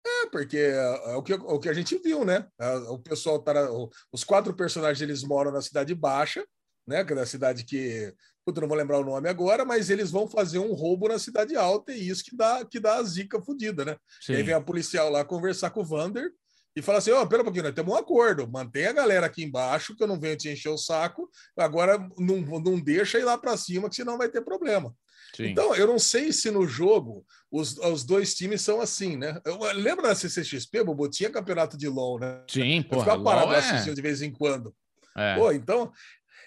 É, 0.07 0.27
porque 0.31 0.57
é, 0.57 1.12
é 1.12 1.17
o 1.17 1.23
que, 1.23 1.35
o 1.35 1.59
que 1.59 1.69
a 1.69 1.75
gente 1.75 1.99
viu, 1.99 2.25
né? 2.25 2.47
É, 2.59 2.75
o 2.75 2.99
pessoal 2.99 3.41
tá. 3.41 3.53
Os 4.12 4.23
quatro 4.23 4.55
personagens 4.55 5.03
eles 5.03 5.25
moram 5.25 5.50
na 5.50 5.61
cidade 5.61 5.95
baixa, 5.97 6.45
né? 6.87 7.05
Que 7.05 7.12
é 7.12 7.17
da 7.17 7.27
cidade 7.27 7.65
que 7.65 8.15
Puta, 8.50 8.61
não 8.61 8.69
vou 8.69 8.76
lembrar 8.76 8.99
o 8.99 9.04
nome 9.04 9.28
agora, 9.28 9.64
mas 9.64 9.90
eles 9.90 10.11
vão 10.11 10.26
fazer 10.26 10.59
um 10.59 10.73
roubo 10.73 11.07
na 11.07 11.21
cidade 11.21 11.54
alta 11.54 11.92
e 11.92 12.09
isso 12.09 12.25
que 12.25 12.37
dá, 12.37 12.64
que 12.64 12.80
dá 12.80 12.97
a 12.97 13.02
zica 13.04 13.40
fodida, 13.40 13.85
né? 13.85 13.97
Sim. 14.21 14.35
Aí 14.35 14.42
vem 14.42 14.54
a 14.54 14.61
policial 14.61 15.09
lá 15.09 15.25
conversar 15.25 15.71
com 15.71 15.83
o 15.83 15.85
Vander 15.85 16.33
e 16.75 16.83
fala 16.83 16.99
assim: 16.99 17.12
ó, 17.12 17.23
oh, 17.23 17.26
pera 17.28 17.42
um 17.42 17.45
pouquinho, 17.45 17.62
nós 17.62 17.75
temos 17.75 17.95
um 17.95 17.97
acordo, 17.97 18.50
mantém 18.50 18.87
a 18.87 18.92
galera 18.92 19.26
aqui 19.26 19.45
embaixo, 19.45 19.95
que 19.95 20.02
eu 20.02 20.09
não 20.09 20.19
venho 20.19 20.37
te 20.37 20.49
encher 20.49 20.69
o 20.69 20.76
saco, 20.76 21.30
agora 21.57 21.97
não, 22.19 22.40
não 22.40 22.80
deixa 22.80 23.21
ir 23.21 23.25
lá 23.25 23.38
para 23.38 23.57
cima, 23.57 23.88
que 23.88 23.95
senão 23.95 24.19
vai 24.19 24.28
ter 24.28 24.42
problema. 24.42 24.92
Sim. 25.37 25.50
Então, 25.50 25.73
eu 25.76 25.87
não 25.87 25.99
sei 25.99 26.33
se 26.33 26.50
no 26.50 26.66
jogo 26.66 27.25
os, 27.52 27.78
os 27.78 28.02
dois 28.02 28.35
times 28.35 28.62
são 28.62 28.80
assim, 28.80 29.16
né? 29.16 29.40
Eu, 29.45 29.61
lembra 29.75 30.09
da 30.09 30.14
CCXP, 30.16 30.83
Bobo? 30.83 31.09
Tinha 31.09 31.30
campeonato 31.30 31.78
de 31.78 31.87
LOL, 31.87 32.19
né? 32.19 32.42
Sim, 32.50 32.83
pô. 32.83 32.99
Ficava 32.99 33.23
parado 33.23 33.52
é... 33.52 33.59
assistindo 33.59 33.95
de 33.95 34.02
vez 34.02 34.23
em 34.23 34.33
quando. 34.33 34.75
É. 35.16 35.37
Pô, 35.37 35.52
então, 35.52 35.92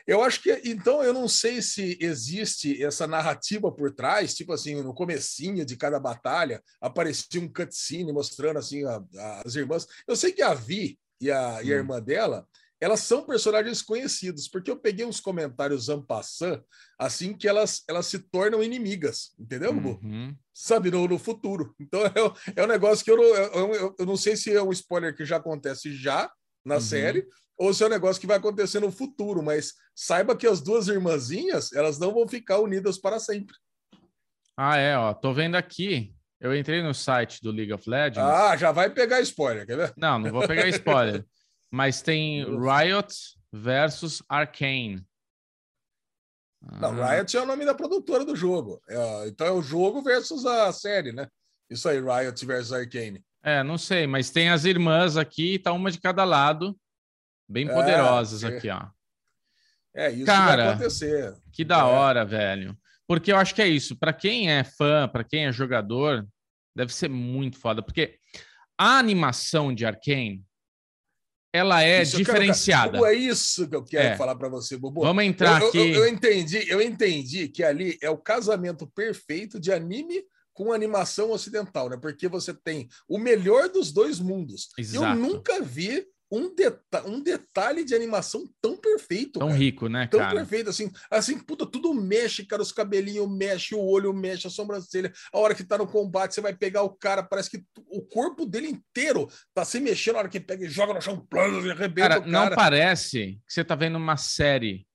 eu 0.06 0.22
acho 0.22 0.42
que 0.42 0.62
então 0.66 1.02
eu 1.04 1.14
não 1.14 1.28
sei 1.28 1.62
se 1.62 1.98
existe 2.00 2.84
essa 2.84 3.08
narrativa 3.08 3.72
por 3.72 3.92
trás, 3.92 4.34
tipo 4.34 4.52
assim, 4.52 4.82
no 4.82 4.94
comecinho 4.94 5.66
de 5.66 5.78
cada 5.78 6.00
batalha 6.00 6.62
aparecia 6.82 7.40
um 7.40 7.52
cutscene 7.52 8.12
mostrando 8.12 8.60
assim 8.60 8.84
a, 8.86 9.04
a, 9.16 9.42
as 9.46 9.56
irmãs. 9.56 9.88
Eu 10.08 10.16
sei 10.16 10.32
que 10.32 10.42
a 10.42 10.54
Vi 10.54 11.00
e 11.22 11.32
a, 11.32 11.56
hum. 11.56 11.64
e 11.64 11.74
a 11.74 11.76
hum. 11.76 11.80
irmã 11.80 12.02
dela, 12.02 12.48
elas 12.84 13.00
são 13.00 13.26
personagens 13.26 13.82
conhecidos, 13.82 14.50
porque 14.50 14.70
eu 14.70 14.76
peguei 14.76 15.06
uns 15.06 15.22
comentários 15.22 15.88
ampassant, 15.88 16.62
assim 17.00 17.34
que 17.34 17.48
elas, 17.48 17.82
elas 17.88 18.08
se 18.08 18.20
tornam 18.20 18.62
inimigas, 18.62 19.34
entendeu, 19.40 19.72
uhum. 19.72 20.36
Sabe, 20.54 20.92
no, 20.92 21.08
no, 21.08 21.18
futuro. 21.18 21.74
Então 21.80 22.02
é, 22.06 22.12
é 22.58 22.64
um 22.64 22.68
negócio 22.68 23.06
que 23.06 23.10
eu 23.10 23.16
não, 23.16 23.24
eu, 23.24 23.74
eu, 23.74 23.96
eu 24.00 24.06
não 24.06 24.18
sei 24.18 24.36
se 24.36 24.54
é 24.54 24.62
um 24.62 24.72
spoiler 24.72 25.16
que 25.16 25.24
já 25.24 25.38
acontece 25.38 25.96
já 25.96 26.30
na 26.66 26.76
uhum. 26.76 26.82
série, 26.82 27.26
ou 27.58 27.74
se 27.74 27.84
é 27.84 27.88
um 27.88 27.90
negócio 27.90 28.20
que 28.20 28.28
vai 28.28 28.38
acontecer 28.38 28.80
no 28.80 28.92
futuro, 28.92 29.44
mas 29.44 29.74
saiba 29.96 30.36
que 30.36 30.48
as 30.48 30.62
duas 30.62 30.88
irmãzinhas, 30.88 31.72
elas 31.74 32.00
não 32.00 32.14
vão 32.14 32.28
ficar 32.28 32.60
unidas 32.60 32.98
para 32.98 33.20
sempre. 33.20 33.56
Ah, 34.58 34.78
é, 34.78 34.98
ó, 34.98 35.14
tô 35.14 35.34
vendo 35.34 35.56
aqui. 35.56 36.14
Eu 36.40 36.56
entrei 36.56 36.82
no 36.84 36.94
site 36.94 37.42
do 37.42 37.52
League 37.52 37.72
of 37.72 37.90
Legends. 37.90 38.18
Ah, 38.18 38.58
já 38.58 38.72
vai 38.72 38.90
pegar 38.90 39.22
spoiler, 39.22 39.66
quer 39.66 39.78
ver? 39.78 39.94
Não, 39.96 40.20
não 40.20 40.32
vou 40.32 40.46
pegar 40.48 40.68
spoiler. 40.68 41.26
mas 41.72 42.02
tem 42.02 42.44
Riot 42.44 43.16
versus 43.52 44.22
Arcane. 44.28 45.04
Não, 46.62 47.02
ah. 47.02 47.16
Riot 47.16 47.36
é 47.36 47.42
o 47.42 47.46
nome 47.46 47.66
da 47.66 47.74
produtora 47.74 48.26
do 48.26 48.36
jogo. 48.36 48.82
É, 48.88 49.28
então 49.28 49.48
é 49.48 49.52
o 49.52 49.62
jogo 49.62 50.02
versus 50.02 50.46
a 50.46 50.72
série, 50.72 51.12
né? 51.12 51.28
Isso 51.70 51.88
aí, 51.90 52.00
Riot 52.00 52.46
versus 52.46 52.74
Arcane. 52.74 53.24
É, 53.42 53.64
não 53.64 53.78
sei, 53.78 54.06
mas 54.08 54.30
tem 54.30 54.50
as 54.50 54.66
irmãs 54.66 55.18
aqui, 55.18 55.60
tá 55.60 55.74
uma 55.74 55.92
de 55.92 56.00
cada 56.00 56.24
lado, 56.24 56.78
bem 57.48 57.68
é, 57.68 57.74
poderosas 57.74 58.44
é, 58.44 58.48
aqui, 58.48 58.70
ó. 58.70 58.88
É 59.96 60.12
isso 60.12 60.26
Cara, 60.26 60.52
que 60.52 60.58
vai 60.58 60.74
acontecer. 60.74 61.34
Que 61.52 61.64
da 61.64 61.80
é. 61.80 61.84
hora, 61.84 62.26
velho. 62.26 62.78
Porque 63.08 63.32
eu 63.32 63.38
acho 63.38 63.54
que 63.54 63.62
é 63.62 63.68
isso. 63.68 63.96
Para 63.96 64.12
quem 64.12 64.52
é 64.52 64.64
fã, 64.64 65.08
para 65.08 65.24
quem 65.24 65.46
é 65.46 65.52
jogador, 65.52 66.28
deve 66.76 66.94
ser 66.94 67.10
muito 67.10 67.60
foda. 67.60 67.82
Porque 67.82 68.18
a 68.78 68.98
animação 68.98 69.74
de 69.74 69.86
Arkane, 69.86 70.44
ela 71.54 71.84
é 71.84 72.02
isso, 72.02 72.18
diferenciada. 72.18 72.94
Quero... 72.94 73.06
é 73.06 73.14
isso 73.14 73.70
que 73.70 73.76
eu 73.76 73.84
quero 73.84 74.08
é. 74.10 74.18
falar 74.18 74.36
para 74.36 74.50
você, 74.50 74.76
Bobo. 74.76 75.02
Vamos 75.02 75.24
entrar 75.24 75.62
eu, 75.62 75.68
aqui. 75.68 75.78
Eu, 75.78 76.06
eu, 76.06 76.08
entendi, 76.08 76.66
eu 76.68 76.82
entendi 76.82 77.48
que 77.48 77.64
ali 77.64 77.98
é 78.02 78.10
o 78.10 78.18
casamento 78.18 78.88
perfeito 78.88 79.60
de 79.60 79.72
anime 79.72 80.24
com 80.54 80.74
animação 80.74 81.32
ocidental, 81.32 81.90
né? 81.90 81.98
Porque 81.98 82.28
você 82.28 82.54
tem 82.54 82.88
o 83.08 83.20
melhor 83.20 83.70
dos 83.70 83.92
dois 83.92 84.20
mundos. 84.20 84.70
Exato. 84.78 85.06
Eu 85.06 85.16
nunca 85.16 85.62
vi 85.62 86.06
um, 86.34 86.54
deta 86.54 87.08
um 87.08 87.22
detalhe 87.22 87.86
de 87.86 87.94
animação 87.94 88.50
tão 88.62 88.76
perfeito. 88.76 89.40
Tão 89.40 89.50
cara. 89.50 89.60
rico, 89.60 89.88
né, 89.88 90.08
tão 90.08 90.20
cara? 90.20 90.32
Tão 90.32 90.40
perfeito, 90.40 90.70
assim, 90.70 90.92
assim, 91.10 91.38
puta, 91.38 91.66
tudo 91.66 91.94
mexe, 91.94 92.46
cara, 92.46 92.62
os 92.62 92.72
cabelinhos 92.72 93.30
mexe, 93.30 93.76
o 93.76 93.80
olho 93.80 94.14
mexe, 94.14 94.48
a 94.48 94.50
sobrancelha. 94.50 95.14
A 95.32 95.38
hora 95.38 95.54
que 95.54 95.64
tá 95.64 95.78
no 95.78 95.88
combate, 95.88 96.34
você 96.34 96.42
vai 96.42 96.56
pegar 96.56 96.82
o 96.82 96.90
cara, 96.90 97.22
parece 97.22 97.52
que 97.52 97.64
o 97.88 98.02
corpo 98.02 98.46
dele 98.46 98.68
inteiro 98.68 99.30
tá 99.54 99.64
se 99.64 99.80
mexendo, 99.80 100.16
a 100.16 100.20
hora 100.20 100.30
que 100.30 100.40
pega 100.40 100.66
e 100.66 100.70
joga 100.70 100.94
no 100.94 101.02
chão, 101.02 101.20
plano, 101.30 101.66
e 101.66 101.72
arrebenta 101.72 102.10
cara, 102.10 102.20
o 102.20 102.24
cara. 102.24 102.50
Não 102.50 102.56
parece 102.56 103.40
que 103.46 103.54
você 103.54 103.64
tá 103.64 103.76
vendo 103.76 103.98
uma 103.98 104.18
série 104.18 104.88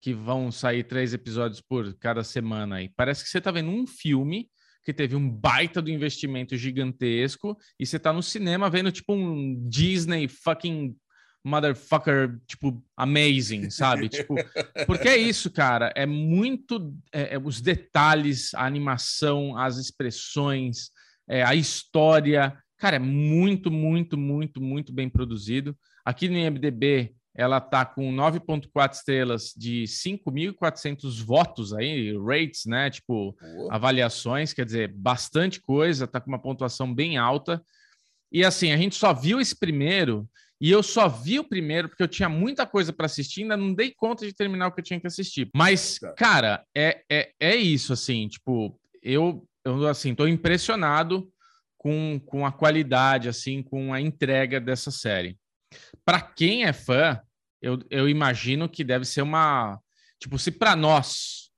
que 0.00 0.14
vão 0.14 0.52
sair 0.52 0.84
três 0.84 1.12
episódios 1.12 1.60
por 1.60 1.92
cada 1.98 2.22
semana 2.22 2.76
aí. 2.76 2.88
Parece 2.96 3.24
que 3.24 3.28
você 3.28 3.40
tá 3.40 3.50
vendo 3.50 3.70
um 3.70 3.86
filme 3.86 4.48
que 4.86 4.94
teve 4.94 5.16
um 5.16 5.28
baita 5.28 5.82
do 5.82 5.90
investimento 5.90 6.56
gigantesco 6.56 7.58
e 7.78 7.84
você 7.84 7.98
tá 7.98 8.12
no 8.12 8.22
cinema 8.22 8.70
vendo 8.70 8.92
tipo 8.92 9.12
um 9.12 9.68
Disney 9.68 10.28
fucking 10.28 10.96
motherfucker, 11.44 12.38
tipo, 12.46 12.80
amazing, 12.96 13.68
sabe? 13.70 14.08
tipo, 14.08 14.36
porque 14.86 15.08
é 15.08 15.16
isso, 15.16 15.50
cara. 15.50 15.92
É 15.96 16.06
muito 16.06 16.94
é, 17.12 17.34
é, 17.34 17.38
os 17.38 17.60
detalhes, 17.60 18.54
a 18.54 18.64
animação, 18.64 19.58
as 19.58 19.76
expressões, 19.76 20.90
é, 21.28 21.42
a 21.42 21.54
história. 21.54 22.56
Cara, 22.78 22.96
é 22.96 23.00
muito, 23.00 23.72
muito, 23.72 24.16
muito, 24.16 24.60
muito 24.60 24.92
bem 24.92 25.08
produzido. 25.08 25.76
Aqui 26.04 26.28
no 26.28 26.36
IMDB 26.36 27.12
ela 27.36 27.58
está 27.58 27.84
com 27.84 28.10
9,4 28.14 28.94
estrelas 28.94 29.52
de 29.56 29.84
5.400 29.84 31.22
votos 31.22 31.74
aí, 31.74 32.16
rates, 32.18 32.64
né? 32.64 32.90
Tipo, 32.90 33.36
avaliações, 33.70 34.54
quer 34.54 34.64
dizer, 34.64 34.92
bastante 34.92 35.60
coisa, 35.60 36.04
está 36.04 36.20
com 36.20 36.28
uma 36.28 36.40
pontuação 36.40 36.92
bem 36.92 37.18
alta. 37.18 37.62
E 38.32 38.44
assim, 38.44 38.72
a 38.72 38.76
gente 38.76 38.96
só 38.96 39.12
viu 39.12 39.38
esse 39.38 39.54
primeiro, 39.54 40.28
e 40.58 40.70
eu 40.70 40.82
só 40.82 41.08
vi 41.08 41.38
o 41.38 41.44
primeiro 41.44 41.88
porque 41.88 42.02
eu 42.02 42.08
tinha 42.08 42.28
muita 42.28 42.66
coisa 42.66 42.92
para 42.92 43.04
assistir, 43.04 43.42
ainda 43.42 43.56
não 43.56 43.74
dei 43.74 43.92
conta 43.94 44.24
de 44.24 44.32
terminar 44.32 44.68
o 44.68 44.72
que 44.72 44.80
eu 44.80 44.84
tinha 44.84 45.00
que 45.00 45.06
assistir. 45.06 45.50
Mas, 45.54 45.98
tá. 45.98 46.14
cara, 46.14 46.64
é, 46.74 47.02
é, 47.10 47.32
é 47.38 47.54
isso, 47.54 47.92
assim, 47.92 48.26
tipo, 48.28 48.80
eu, 49.02 49.46
eu 49.62 49.86
assim, 49.86 50.14
tô 50.14 50.26
impressionado 50.26 51.30
com, 51.76 52.18
com 52.24 52.46
a 52.46 52.52
qualidade, 52.52 53.28
assim, 53.28 53.62
com 53.62 53.92
a 53.92 54.00
entrega 54.00 54.58
dessa 54.58 54.90
série. 54.90 55.38
Para 56.04 56.20
quem 56.20 56.64
é 56.64 56.72
fã, 56.72 57.20
eu, 57.60 57.78
eu 57.90 58.08
imagino 58.08 58.68
que 58.68 58.84
deve 58.84 59.04
ser 59.04 59.22
uma. 59.22 59.80
Tipo, 60.18 60.38
se 60.38 60.50
para 60.50 60.74
nós 60.74 61.50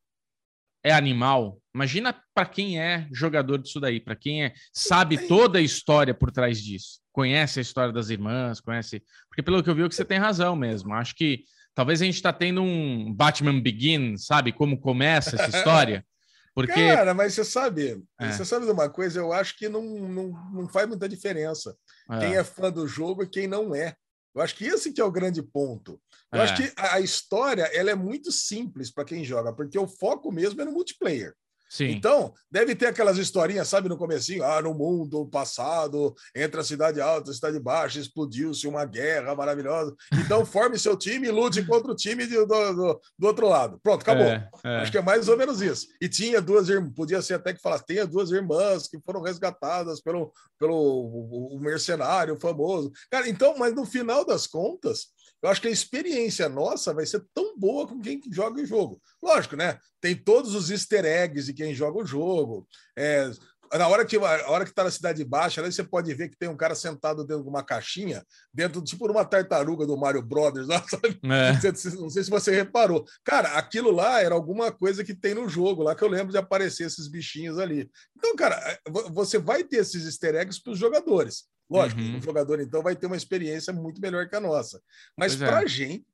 é 0.82 0.92
animal, 0.92 1.60
imagina 1.74 2.14
para 2.34 2.46
quem 2.46 2.80
é 2.80 3.08
jogador 3.12 3.58
disso 3.58 3.80
daí, 3.80 4.00
para 4.00 4.16
quem 4.16 4.44
é, 4.44 4.54
sabe 4.72 5.26
toda 5.26 5.58
a 5.58 5.62
história 5.62 6.14
por 6.14 6.30
trás 6.30 6.62
disso, 6.62 7.00
conhece 7.12 7.58
a 7.58 7.62
história 7.62 7.92
das 7.92 8.10
irmãs, 8.10 8.60
conhece. 8.60 9.02
Porque 9.28 9.42
pelo 9.42 9.62
que 9.62 9.68
eu 9.68 9.74
vi, 9.74 9.82
é 9.82 9.88
que 9.88 9.94
você 9.94 10.04
tem 10.04 10.18
razão 10.18 10.54
mesmo. 10.56 10.94
Acho 10.94 11.14
que 11.14 11.44
talvez 11.74 12.00
a 12.00 12.04
gente 12.04 12.14
está 12.14 12.32
tendo 12.32 12.62
um 12.62 13.12
Batman 13.12 13.60
Begin, 13.60 14.16
sabe? 14.16 14.52
Como 14.52 14.80
começa 14.80 15.36
essa 15.36 15.56
história. 15.56 16.04
Porque... 16.54 16.72
Cara, 16.72 17.14
mas 17.14 17.34
você 17.34 17.44
sabe, 17.44 18.02
é. 18.18 18.32
você 18.32 18.44
sabe 18.44 18.66
de 18.66 18.72
uma 18.72 18.88
coisa, 18.90 19.20
eu 19.20 19.32
acho 19.32 19.56
que 19.56 19.68
não, 19.68 19.80
não, 19.80 20.28
não 20.52 20.68
faz 20.68 20.88
muita 20.88 21.08
diferença. 21.08 21.76
É. 22.10 22.18
Quem 22.18 22.36
é 22.36 22.42
fã 22.42 22.72
do 22.72 22.88
jogo 22.88 23.22
e 23.22 23.28
quem 23.28 23.46
não 23.46 23.72
é. 23.72 23.94
Eu 24.38 24.44
acho 24.44 24.54
que 24.54 24.66
esse 24.66 24.92
que 24.92 25.00
é 25.00 25.04
o 25.04 25.10
grande 25.10 25.42
ponto. 25.42 26.00
Eu 26.32 26.40
é. 26.40 26.44
acho 26.44 26.56
que 26.56 26.72
a 26.76 27.00
história 27.00 27.64
ela 27.74 27.90
é 27.90 27.94
muito 27.94 28.30
simples 28.30 28.88
para 28.88 29.04
quem 29.04 29.24
joga, 29.24 29.52
porque 29.52 29.78
o 29.78 29.88
foco 29.88 30.30
mesmo 30.30 30.62
é 30.62 30.64
no 30.64 30.72
multiplayer. 30.72 31.34
Sim. 31.68 31.90
Então, 31.90 32.32
deve 32.50 32.74
ter 32.74 32.86
aquelas 32.86 33.18
historinhas, 33.18 33.68
sabe, 33.68 33.88
no 33.88 33.98
comecinho, 33.98 34.42
ah, 34.44 34.62
no 34.62 34.72
mundo 34.72 35.26
passado, 35.26 36.14
entre 36.34 36.60
a 36.60 36.64
cidade 36.64 37.00
alta 37.00 37.28
e 37.28 37.32
a 37.32 37.34
cidade 37.34 37.60
baixa, 37.60 37.98
explodiu-se 38.00 38.66
uma 38.66 38.84
guerra 38.84 39.34
maravilhosa. 39.34 39.94
Então, 40.24 40.44
forme 40.46 40.78
seu 40.78 40.96
time 40.96 41.28
e 41.28 41.30
lute 41.30 41.64
contra 41.64 41.92
o 41.92 41.96
time 41.96 42.26
do, 42.26 42.46
do, 42.46 43.00
do 43.18 43.26
outro 43.26 43.48
lado. 43.48 43.78
Pronto, 43.82 44.02
acabou. 44.02 44.26
É, 44.26 44.48
é. 44.64 44.76
Acho 44.78 44.92
que 44.92 44.98
é 44.98 45.02
mais 45.02 45.28
ou 45.28 45.36
menos 45.36 45.60
isso. 45.60 45.88
E 46.00 46.08
tinha 46.08 46.40
duas 46.40 46.68
irmãs, 46.68 46.92
podia 46.94 47.20
ser 47.20 47.34
até 47.34 47.52
que 47.52 47.60
falasse, 47.60 47.84
tinha 47.86 48.06
duas 48.06 48.30
irmãs 48.30 48.88
que 48.88 48.98
foram 49.04 49.20
resgatadas 49.20 50.00
pelo, 50.00 50.32
pelo 50.58 50.74
o, 50.74 51.56
o 51.56 51.60
mercenário 51.60 52.38
famoso. 52.40 52.90
Cara, 53.10 53.28
então, 53.28 53.56
mas 53.58 53.74
no 53.74 53.84
final 53.84 54.24
das 54.24 54.46
contas, 54.46 55.08
eu 55.40 55.48
acho 55.48 55.60
que 55.60 55.68
a 55.68 55.72
experiência 55.72 56.48
nossa 56.48 56.92
vai 56.92 57.06
ser 57.06 57.24
tão 57.32 57.56
boa 57.56 57.86
com 57.86 58.00
quem 58.00 58.20
joga 58.30 58.60
o 58.60 58.66
jogo. 58.66 59.00
Lógico, 59.22 59.54
né? 59.54 59.78
Tem 60.00 60.16
todos 60.16 60.54
os 60.54 60.70
easter 60.70 61.04
eggs 61.04 61.46
de 61.46 61.52
quem 61.58 61.74
joga 61.74 61.98
o 61.98 62.06
jogo. 62.06 62.66
É, 62.96 63.30
na 63.76 63.88
hora 63.88 64.04
que 64.04 64.16
a 64.16 64.50
hora 64.50 64.64
que 64.64 64.70
está 64.70 64.84
na 64.84 64.90
cidade 64.90 65.24
baixa, 65.24 65.60
aí 65.60 65.72
você 65.72 65.82
pode 65.82 66.14
ver 66.14 66.28
que 66.28 66.38
tem 66.38 66.48
um 66.48 66.56
cara 66.56 66.74
sentado 66.74 67.26
dentro 67.26 67.42
de 67.42 67.48
uma 67.48 67.64
caixinha, 67.64 68.24
dentro 68.54 68.80
tipo 68.80 69.06
de 69.06 69.12
uma 69.12 69.24
tartaruga 69.24 69.84
do 69.84 69.96
Mario 69.96 70.22
Brothers, 70.22 70.68
lá, 70.68 70.80
sabe? 70.88 71.18
É. 71.24 71.52
Não 71.98 72.08
sei 72.08 72.22
se 72.22 72.30
você 72.30 72.54
reparou. 72.54 73.04
Cara, 73.24 73.58
aquilo 73.58 73.90
lá 73.90 74.22
era 74.22 74.34
alguma 74.34 74.70
coisa 74.70 75.04
que 75.04 75.14
tem 75.14 75.34
no 75.34 75.48
jogo 75.48 75.82
lá 75.82 75.96
que 75.96 76.04
eu 76.04 76.08
lembro 76.08 76.30
de 76.30 76.38
aparecer 76.38 76.86
esses 76.86 77.08
bichinhos 77.08 77.58
ali. 77.58 77.90
Então, 78.16 78.36
cara, 78.36 78.56
é, 78.56 78.78
você 79.10 79.36
vai 79.36 79.64
ter 79.64 79.78
esses 79.78 80.06
easter 80.06 80.36
eggs 80.36 80.62
para 80.62 80.72
os 80.72 80.78
jogadores. 80.78 81.44
Lógico, 81.68 82.00
uhum. 82.00 82.18
o 82.18 82.22
jogador 82.22 82.60
então 82.60 82.82
vai 82.82 82.96
ter 82.96 83.06
uma 83.06 83.16
experiência 83.16 83.72
muito 83.74 84.00
melhor 84.00 84.26
que 84.26 84.36
a 84.36 84.40
nossa. 84.40 84.80
Mas 85.18 85.36
para 85.36 85.58
a 85.58 85.64
é. 85.64 85.68
gente, 85.68 86.06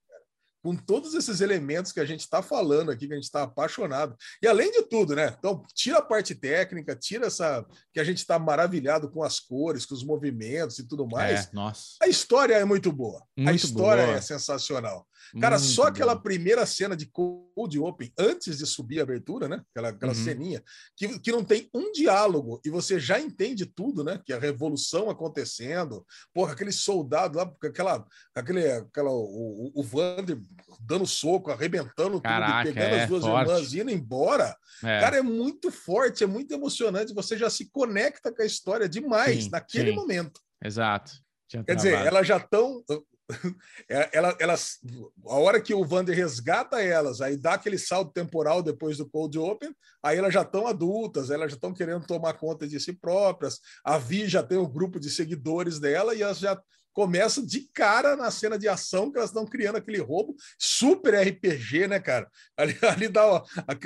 com 0.64 0.74
todos 0.74 1.12
esses 1.12 1.42
elementos 1.42 1.92
que 1.92 2.00
a 2.00 2.06
gente 2.06 2.20
está 2.20 2.40
falando 2.40 2.90
aqui, 2.90 3.06
que 3.06 3.12
a 3.12 3.16
gente 3.16 3.24
está 3.24 3.42
apaixonado. 3.42 4.16
E 4.42 4.46
além 4.46 4.72
de 4.72 4.82
tudo, 4.84 5.14
né? 5.14 5.36
Então, 5.38 5.62
tira 5.74 5.98
a 5.98 6.02
parte 6.02 6.34
técnica, 6.34 6.96
tira 6.96 7.26
essa 7.26 7.62
que 7.92 8.00
a 8.00 8.04
gente 8.04 8.16
está 8.16 8.38
maravilhado 8.38 9.10
com 9.10 9.22
as 9.22 9.38
cores, 9.38 9.84
com 9.84 9.94
os 9.94 10.02
movimentos 10.02 10.78
e 10.78 10.88
tudo 10.88 11.06
mais. 11.06 11.48
É, 11.48 11.50
nossa. 11.52 11.96
A 12.02 12.08
história 12.08 12.54
é 12.54 12.64
muito 12.64 12.90
boa. 12.90 13.22
Muito 13.36 13.50
a 13.50 13.54
história 13.54 14.06
boa. 14.06 14.16
é 14.16 14.20
sensacional. 14.22 15.06
Cara, 15.38 15.58
muito 15.58 15.70
só 15.70 15.84
aquela 15.84 16.16
primeira 16.16 16.64
cena 16.64 16.96
de 16.96 17.06
Cold 17.06 17.78
Open, 17.78 18.12
antes 18.18 18.58
de 18.58 18.66
subir 18.66 19.00
a 19.00 19.02
abertura, 19.02 19.48
né? 19.48 19.62
Aquela, 19.70 19.88
aquela 19.90 20.12
uhum. 20.12 20.24
ceninha, 20.24 20.62
que, 20.96 21.18
que 21.18 21.32
não 21.32 21.44
tem 21.44 21.68
um 21.74 21.92
diálogo 21.92 22.60
e 22.64 22.70
você 22.70 22.98
já 22.98 23.20
entende 23.20 23.66
tudo, 23.66 24.02
né? 24.02 24.20
Que 24.24 24.32
a 24.32 24.38
revolução 24.38 25.10
acontecendo, 25.10 26.06
porra, 26.32 26.52
aquele 26.52 26.72
soldado 26.72 27.38
lá, 27.38 27.52
aquela, 27.62 28.06
aquele, 28.34 28.70
aquela, 28.70 29.10
o, 29.10 29.72
o 29.74 29.82
Vander 29.82 30.38
dando 30.80 31.06
soco, 31.06 31.50
arrebentando 31.50 32.20
Caraca, 32.20 32.64
tudo, 32.64 32.74
pegando 32.74 32.94
é, 32.94 33.02
as 33.02 33.08
duas 33.08 33.24
forte. 33.24 33.50
irmãs 33.50 33.74
indo 33.74 33.90
embora. 33.90 34.56
É. 34.82 35.00
Cara, 35.00 35.16
é 35.18 35.22
muito 35.22 35.70
forte, 35.70 36.24
é 36.24 36.26
muito 36.26 36.52
emocionante. 36.52 37.14
Você 37.14 37.36
já 37.36 37.48
se 37.48 37.70
conecta 37.70 38.32
com 38.32 38.42
a 38.42 38.46
história 38.46 38.88
demais 38.88 39.44
sim, 39.44 39.50
naquele 39.50 39.90
sim. 39.90 39.96
momento. 39.96 40.40
Exato. 40.62 41.12
Tinha 41.48 41.62
Quer 41.62 41.76
travado. 41.76 41.96
dizer, 41.96 42.06
elas 42.06 42.26
já 42.26 42.36
estão. 42.36 42.82
É, 43.88 44.10
ela, 44.12 44.36
elas, 44.38 44.80
a 45.26 45.36
hora 45.36 45.58
que 45.58 45.72
o 45.72 45.82
Vander 45.82 46.14
resgata 46.14 46.82
elas, 46.82 47.22
aí 47.22 47.38
dá 47.38 47.54
aquele 47.54 47.78
salto 47.78 48.12
temporal 48.12 48.62
depois 48.62 48.98
do 48.98 49.08
Cold 49.08 49.38
Open, 49.38 49.74
aí 50.02 50.18
elas 50.18 50.34
já 50.34 50.42
estão 50.42 50.66
adultas, 50.66 51.30
elas 51.30 51.50
já 51.52 51.54
estão 51.54 51.72
querendo 51.72 52.06
tomar 52.06 52.34
conta 52.34 52.68
de 52.68 52.78
si 52.78 52.92
próprias. 52.92 53.60
A 53.82 53.96
Vi 53.96 54.28
já 54.28 54.42
tem 54.42 54.58
um 54.58 54.68
grupo 54.68 55.00
de 55.00 55.08
seguidores 55.08 55.80
dela 55.80 56.14
e 56.14 56.20
elas 56.20 56.38
já 56.38 56.60
começa 56.94 57.44
de 57.44 57.68
cara 57.74 58.16
na 58.16 58.30
cena 58.30 58.56
de 58.56 58.68
ação 58.68 59.10
que 59.10 59.18
elas 59.18 59.30
estão 59.30 59.44
criando 59.44 59.76
aquele 59.76 59.98
roubo 59.98 60.36
super 60.56 61.14
RPG, 61.14 61.88
né, 61.88 61.98
cara? 62.00 62.30
Ali, 62.56 62.78
ali 62.82 63.08
dá 63.08 63.26
ó, 63.26 63.44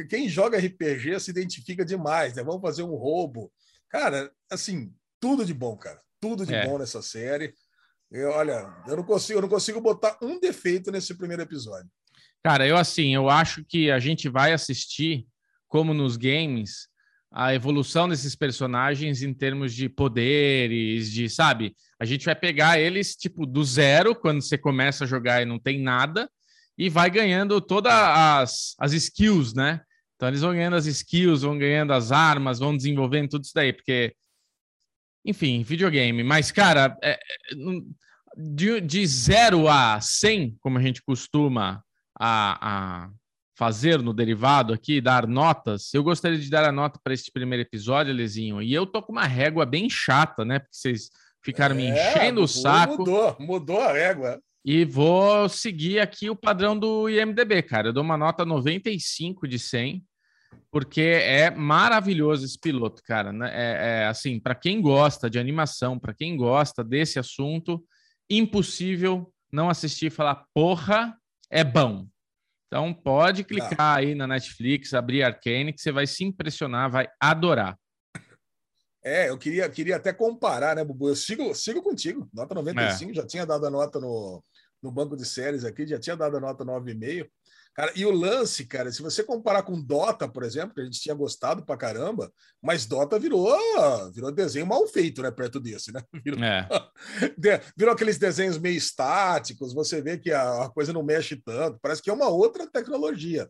quem 0.08 0.28
joga 0.28 0.58
RPG 0.58 1.18
se 1.18 1.30
identifica 1.30 1.84
demais, 1.84 2.34
né? 2.34 2.44
Vamos 2.44 2.60
fazer 2.60 2.82
um 2.82 2.94
roubo, 2.94 3.50
cara. 3.88 4.30
Assim, 4.50 4.92
tudo 5.18 5.44
de 5.44 5.54
bom, 5.54 5.76
cara. 5.76 6.00
Tudo 6.20 6.44
de 6.44 6.54
é. 6.54 6.66
bom 6.66 6.78
nessa 6.78 7.00
série. 7.00 7.54
Eu, 8.10 8.30
olha, 8.30 8.70
eu 8.86 8.96
não 8.96 9.02
consigo, 9.02 9.38
eu 9.38 9.42
não 9.42 9.48
consigo 9.48 9.80
botar 9.80 10.18
um 10.22 10.38
defeito 10.38 10.90
nesse 10.90 11.14
primeiro 11.14 11.42
episódio. 11.42 11.90
Cara, 12.42 12.66
eu 12.66 12.76
assim, 12.76 13.14
eu 13.14 13.28
acho 13.28 13.64
que 13.64 13.90
a 13.90 13.98
gente 13.98 14.28
vai 14.28 14.52
assistir, 14.52 15.26
como 15.66 15.94
nos 15.94 16.16
games, 16.16 16.88
a 17.30 17.54
evolução 17.54 18.08
desses 18.08 18.34
personagens 18.34 19.22
em 19.22 19.34
termos 19.34 19.74
de 19.74 19.88
poderes, 19.88 21.10
de, 21.10 21.28
sabe? 21.28 21.74
A 22.00 22.04
gente 22.04 22.24
vai 22.24 22.34
pegar 22.34 22.78
eles, 22.78 23.14
tipo, 23.14 23.44
do 23.44 23.62
zero, 23.64 24.14
quando 24.14 24.40
você 24.40 24.56
começa 24.56 25.04
a 25.04 25.06
jogar 25.06 25.42
e 25.42 25.44
não 25.44 25.58
tem 25.58 25.80
nada, 25.80 26.30
e 26.76 26.88
vai 26.88 27.10
ganhando 27.10 27.60
todas 27.60 27.92
as, 27.92 28.74
as 28.78 28.92
skills, 28.92 29.52
né? 29.54 29.80
Então 30.16 30.28
eles 30.28 30.40
vão 30.40 30.52
ganhando 30.52 30.76
as 30.76 30.86
skills, 30.86 31.42
vão 31.42 31.58
ganhando 31.58 31.92
as 31.92 32.10
armas, 32.10 32.58
vão 32.58 32.76
desenvolvendo 32.76 33.30
tudo 33.30 33.44
isso 33.44 33.54
daí, 33.54 33.72
porque 33.72 34.14
enfim, 35.24 35.62
videogame. 35.62 36.22
Mas, 36.22 36.50
cara, 36.50 36.96
é, 37.02 37.12
é 37.12 37.18
de, 38.36 38.80
de 38.80 39.06
0 39.06 39.68
a 39.68 40.00
100, 40.00 40.56
como 40.60 40.78
a 40.78 40.82
gente 40.82 41.02
costuma 41.02 41.84
a, 42.18 43.04
a 43.04 43.10
fazer 43.58 44.00
no 44.00 44.14
derivado 44.14 44.72
aqui, 44.72 45.00
dar 45.00 45.26
notas, 45.26 45.92
eu 45.92 46.04
gostaria 46.04 46.38
de 46.38 46.48
dar 46.48 46.64
a 46.64 46.70
nota 46.70 47.00
para 47.02 47.12
este 47.12 47.32
primeiro 47.32 47.62
episódio, 47.62 48.14
Lezinho. 48.14 48.62
E 48.62 48.72
eu 48.72 48.86
tô 48.86 49.02
com 49.02 49.10
uma 49.10 49.26
régua 49.26 49.66
bem 49.66 49.90
chata, 49.90 50.44
né? 50.44 50.60
Porque 50.60 50.76
vocês 50.76 51.10
ficaram 51.44 51.74
é, 51.74 51.78
me 51.78 51.88
enchendo 51.90 52.40
o 52.40 52.46
saco. 52.46 52.98
Mudou, 52.98 53.36
mudou 53.40 53.80
a 53.80 53.92
régua. 53.92 54.40
E 54.64 54.84
vou 54.84 55.48
seguir 55.48 55.98
aqui 55.98 56.30
o 56.30 56.36
padrão 56.36 56.78
do 56.78 57.08
IMDB, 57.08 57.62
cara. 57.62 57.88
Eu 57.88 57.92
dou 57.92 58.04
uma 58.04 58.16
nota 58.16 58.44
95 58.44 59.48
de 59.48 59.58
100, 59.58 60.04
porque 60.70 61.00
é 61.00 61.50
maravilhoso 61.50 62.44
esse 62.44 62.60
piloto, 62.60 63.02
cara. 63.02 63.32
Né? 63.32 63.50
É, 63.52 64.02
é 64.02 64.06
assim, 64.06 64.38
para 64.38 64.54
quem 64.54 64.80
gosta 64.80 65.28
de 65.28 65.36
animação, 65.36 65.98
para 65.98 66.14
quem 66.14 66.36
gosta 66.36 66.84
desse 66.84 67.18
assunto, 67.18 67.84
impossível 68.30 69.32
não 69.50 69.68
assistir 69.68 70.06
e 70.06 70.10
falar, 70.10 70.44
porra, 70.54 71.12
é 71.50 71.64
bom. 71.64 72.06
Então 72.68 72.92
pode 72.92 73.44
clicar 73.44 73.96
aí 73.96 74.14
na 74.14 74.26
Netflix, 74.26 74.92
abrir 74.92 75.22
Arcane, 75.22 75.72
que 75.72 75.80
você 75.80 75.90
vai 75.90 76.06
se 76.06 76.22
impressionar, 76.22 76.90
vai 76.90 77.08
adorar. 77.18 77.76
É, 79.02 79.30
eu 79.30 79.38
queria, 79.38 79.68
queria 79.70 79.96
até 79.96 80.12
comparar, 80.12 80.76
né, 80.76 80.84
Bubu? 80.84 81.08
Eu 81.08 81.16
sigo, 81.16 81.54
sigo 81.54 81.82
contigo. 81.82 82.28
Nota 82.32 82.54
95, 82.54 83.10
é. 83.10 83.14
já 83.14 83.26
tinha 83.26 83.46
dado 83.46 83.66
a 83.66 83.70
nota 83.70 83.98
no, 83.98 84.44
no 84.82 84.90
banco 84.90 85.16
de 85.16 85.24
séries 85.24 85.64
aqui, 85.64 85.86
já 85.86 85.98
tinha 85.98 86.16
dado 86.16 86.36
a 86.36 86.40
nota 86.40 86.64
9,5. 86.64 87.28
Cara, 87.78 87.92
e 87.94 88.04
o 88.04 88.10
lance, 88.10 88.66
cara, 88.66 88.90
se 88.90 89.00
você 89.00 89.22
comparar 89.22 89.62
com 89.62 89.80
Dota, 89.80 90.28
por 90.28 90.42
exemplo, 90.42 90.74
que 90.74 90.80
a 90.80 90.84
gente 90.84 91.00
tinha 91.00 91.14
gostado 91.14 91.64
pra 91.64 91.76
caramba, 91.76 92.28
mas 92.60 92.86
Dota 92.86 93.20
virou, 93.20 93.56
virou 94.12 94.32
desenho 94.32 94.66
mal 94.66 94.84
feito, 94.88 95.22
né? 95.22 95.30
Perto 95.30 95.60
desse, 95.60 95.92
né? 95.92 96.02
Virou, 96.24 96.42
é. 96.42 96.68
virou 97.76 97.94
aqueles 97.94 98.18
desenhos 98.18 98.58
meio 98.58 98.76
estáticos, 98.76 99.72
você 99.72 100.02
vê 100.02 100.18
que 100.18 100.32
a, 100.32 100.64
a, 100.64 100.68
coisa 100.68 100.92
não 100.92 101.04
mexe 101.04 101.36
tanto, 101.36 101.78
parece 101.80 102.02
que 102.02 102.10
é 102.10 102.12
uma 102.12 102.28
outra 102.28 102.66
tecnologia. 102.66 103.48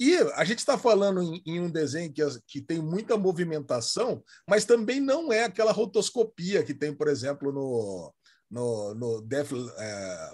E 0.00 0.16
a 0.34 0.44
gente 0.44 0.60
está 0.60 0.78
falando 0.78 1.22
em, 1.22 1.42
em, 1.44 1.60
um 1.60 1.70
desenho 1.70 2.10
que, 2.10 2.22
que 2.46 2.62
tem 2.62 2.80
muita 2.80 3.18
movimentação, 3.18 4.24
mas 4.48 4.64
também 4.64 5.00
não 5.00 5.30
é 5.30 5.44
aquela 5.44 5.72
rotoscopia 5.72 6.62
que 6.62 6.72
tem, 6.72 6.94
por 6.94 7.08
exemplo, 7.08 7.52
no, 7.52 8.10
no, 8.50 8.94
no 8.94 9.20
Death, 9.20 9.52
é, 9.78 10.30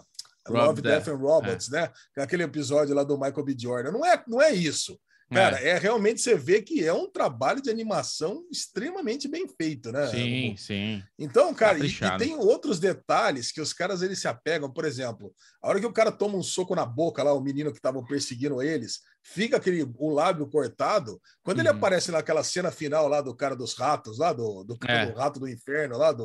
Love, 0.48 0.82
Death, 0.82 1.04
Death 1.04 1.14
and 1.14 1.18
Robots, 1.18 1.72
é. 1.72 1.82
né? 1.82 1.92
Aquele 2.18 2.42
episódio 2.42 2.94
lá 2.94 3.04
do 3.04 3.18
Michael 3.18 3.44
B. 3.44 3.56
Jordan. 3.58 3.92
Não 3.92 4.04
é, 4.04 4.22
não 4.26 4.40
é 4.40 4.52
isso. 4.52 4.98
Cara, 5.32 5.58
é. 5.60 5.70
é. 5.70 5.78
realmente 5.78 6.20
você 6.20 6.34
vê 6.34 6.60
que 6.60 6.84
é 6.84 6.92
um 6.92 7.10
trabalho 7.10 7.62
de 7.62 7.70
animação 7.70 8.44
extremamente 8.50 9.26
bem 9.26 9.48
feito, 9.48 9.90
né? 9.90 10.06
Sim, 10.08 10.54
sim. 10.58 11.02
Então, 11.18 11.54
cara, 11.54 11.78
e, 11.78 11.88
e, 11.88 12.18
tem 12.18 12.36
outros 12.36 12.78
detalhes 12.78 13.50
que 13.50 13.60
os 13.60 13.72
caras 13.72 14.02
eles 14.02 14.20
se 14.20 14.28
apegam. 14.28 14.70
Por 14.70 14.84
exemplo, 14.84 15.32
a 15.62 15.68
hora 15.68 15.80
que 15.80 15.86
o 15.86 15.92
cara 15.92 16.12
toma 16.12 16.36
um 16.36 16.42
soco 16.42 16.74
na 16.74 16.84
boca 16.84 17.22
lá, 17.22 17.32
o 17.32 17.40
menino 17.40 17.70
que 17.70 17.78
estavam 17.78 18.04
perseguindo 18.04 18.62
eles, 18.62 19.00
fica 19.22 19.56
aquele 19.56 19.88
o 19.98 20.10
lábio 20.10 20.46
cortado. 20.46 21.20
Quando 21.42 21.58
uhum. 21.58 21.62
ele 21.62 21.68
aparece 21.70 22.10
naquela 22.10 22.42
cena 22.42 22.70
final 22.70 23.08
lá 23.08 23.20
do 23.20 23.34
cara 23.34 23.54
dos 23.54 23.74
ratos, 23.74 24.18
lá 24.18 24.32
do, 24.32 24.64
do, 24.64 24.76
é. 24.86 25.06
do 25.06 25.18
rato 25.18 25.38
do 25.38 25.48
inferno, 25.48 25.96
lá 25.96 26.12
do, 26.12 26.24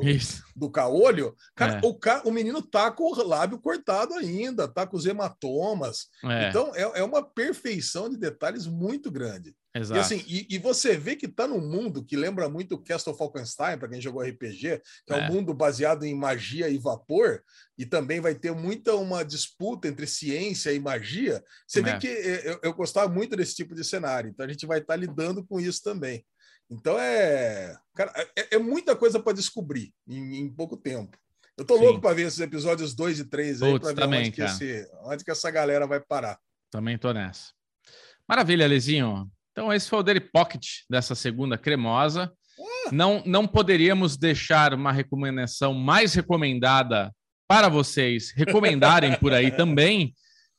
do 0.54 0.70
caolho, 0.70 1.34
cara, 1.54 1.80
é. 1.82 1.86
o, 1.86 1.98
o 2.28 2.32
menino 2.32 2.60
tá 2.60 2.90
com 2.90 3.04
o 3.04 3.26
lábio 3.26 3.58
cortado 3.58 4.14
ainda, 4.14 4.66
tá 4.66 4.86
com 4.86 4.96
os 4.96 5.06
hematomas. 5.06 6.08
É. 6.24 6.48
Então 6.48 6.72
é, 6.74 7.00
é 7.00 7.04
uma 7.04 7.22
perfeição 7.22 8.08
de 8.08 8.16
detalhes 8.16 8.66
muito 8.66 9.10
grande. 9.10 9.54
Exato. 9.78 9.98
E 9.98 10.00
assim, 10.00 10.24
e, 10.26 10.46
e, 10.50 10.58
você 10.58 10.96
vê 10.96 11.14
que 11.14 11.28
tá 11.28 11.46
num 11.46 11.60
mundo 11.60 12.04
que 12.04 12.16
lembra 12.16 12.48
muito 12.48 12.74
o 12.74 12.82
Castle 12.82 13.14
Falkenstein, 13.14 13.78
para 13.78 13.88
quem 13.88 14.00
jogou 14.00 14.22
RPG, 14.22 14.82
que 15.06 15.12
é. 15.12 15.18
é 15.18 15.22
um 15.22 15.32
mundo 15.32 15.54
baseado 15.54 16.04
em 16.04 16.14
magia 16.14 16.68
e 16.68 16.78
vapor, 16.78 17.42
e 17.76 17.86
também 17.86 18.20
vai 18.20 18.34
ter 18.34 18.52
muita 18.52 18.94
uma 18.96 19.24
disputa 19.24 19.86
entre 19.86 20.06
ciência 20.06 20.72
e 20.72 20.80
magia. 20.80 21.42
Você 21.66 21.80
é. 21.80 21.82
vê 21.82 21.98
que 21.98 22.08
eh, 22.08 22.42
eu, 22.44 22.60
eu, 22.64 22.74
gostava 22.74 23.12
muito 23.12 23.36
desse 23.36 23.54
tipo 23.54 23.74
de 23.74 23.84
cenário, 23.84 24.30
então 24.30 24.44
a 24.44 24.48
gente 24.48 24.66
vai 24.66 24.78
estar 24.78 24.94
tá 24.94 24.96
lidando 24.96 25.44
com 25.44 25.60
isso 25.60 25.82
também. 25.82 26.24
Então 26.70 26.98
é, 26.98 27.76
cara, 27.94 28.12
é, 28.36 28.56
é 28.56 28.58
muita 28.58 28.94
coisa 28.96 29.20
para 29.20 29.32
descobrir 29.32 29.92
em, 30.06 30.40
em, 30.40 30.50
pouco 30.50 30.76
tempo. 30.76 31.16
Eu 31.56 31.64
tô 31.64 31.76
Sim. 31.76 31.84
louco 31.84 32.00
para 32.00 32.14
ver 32.14 32.26
esses 32.26 32.40
episódios 32.40 32.94
2 32.94 33.20
e 33.20 33.24
3 33.24 33.62
aí, 33.62 33.80
para 33.80 33.88
ver 33.88 33.94
também, 33.94 34.20
onde, 34.20 34.32
que 34.32 34.42
esse, 34.42 34.90
onde 35.04 35.24
que 35.24 35.30
essa 35.30 35.50
galera 35.50 35.86
vai 35.86 36.00
parar. 36.00 36.38
Também 36.70 36.98
tô 36.98 37.12
nessa. 37.12 37.52
Maravilha, 38.28 38.66
Lezinho. 38.66 39.30
Então, 39.58 39.72
esse 39.72 39.88
foi 39.88 39.98
o 39.98 40.02
Daily 40.04 40.20
Pocket 40.20 40.64
dessa 40.88 41.16
segunda 41.16 41.58
cremosa. 41.58 42.32
Uh! 42.56 42.94
Não, 42.94 43.20
não 43.26 43.44
poderíamos 43.44 44.16
deixar 44.16 44.72
uma 44.72 44.92
recomendação 44.92 45.74
mais 45.74 46.14
recomendada 46.14 47.12
para 47.48 47.68
vocês 47.68 48.32
recomendarem 48.36 49.16
por 49.16 49.32
aí 49.32 49.50
também, 49.56 50.14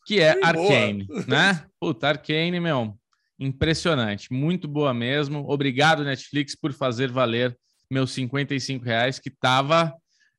que 0.05 0.19
é 0.19 0.37
Arcane, 0.43 1.07
né? 1.25 1.63
Puta, 1.79 2.09
Arcane, 2.09 2.59
meu, 2.59 2.93
impressionante, 3.39 4.33
muito 4.33 4.67
boa 4.67 4.93
mesmo. 4.93 5.45
Obrigado, 5.47 6.03
Netflix, 6.03 6.53
por 6.53 6.73
fazer 6.73 7.09
valer 7.09 7.57
meus 7.89 8.11
55 8.11 8.83
reais, 8.83 9.17
que 9.17 9.29
tava, 9.29 9.93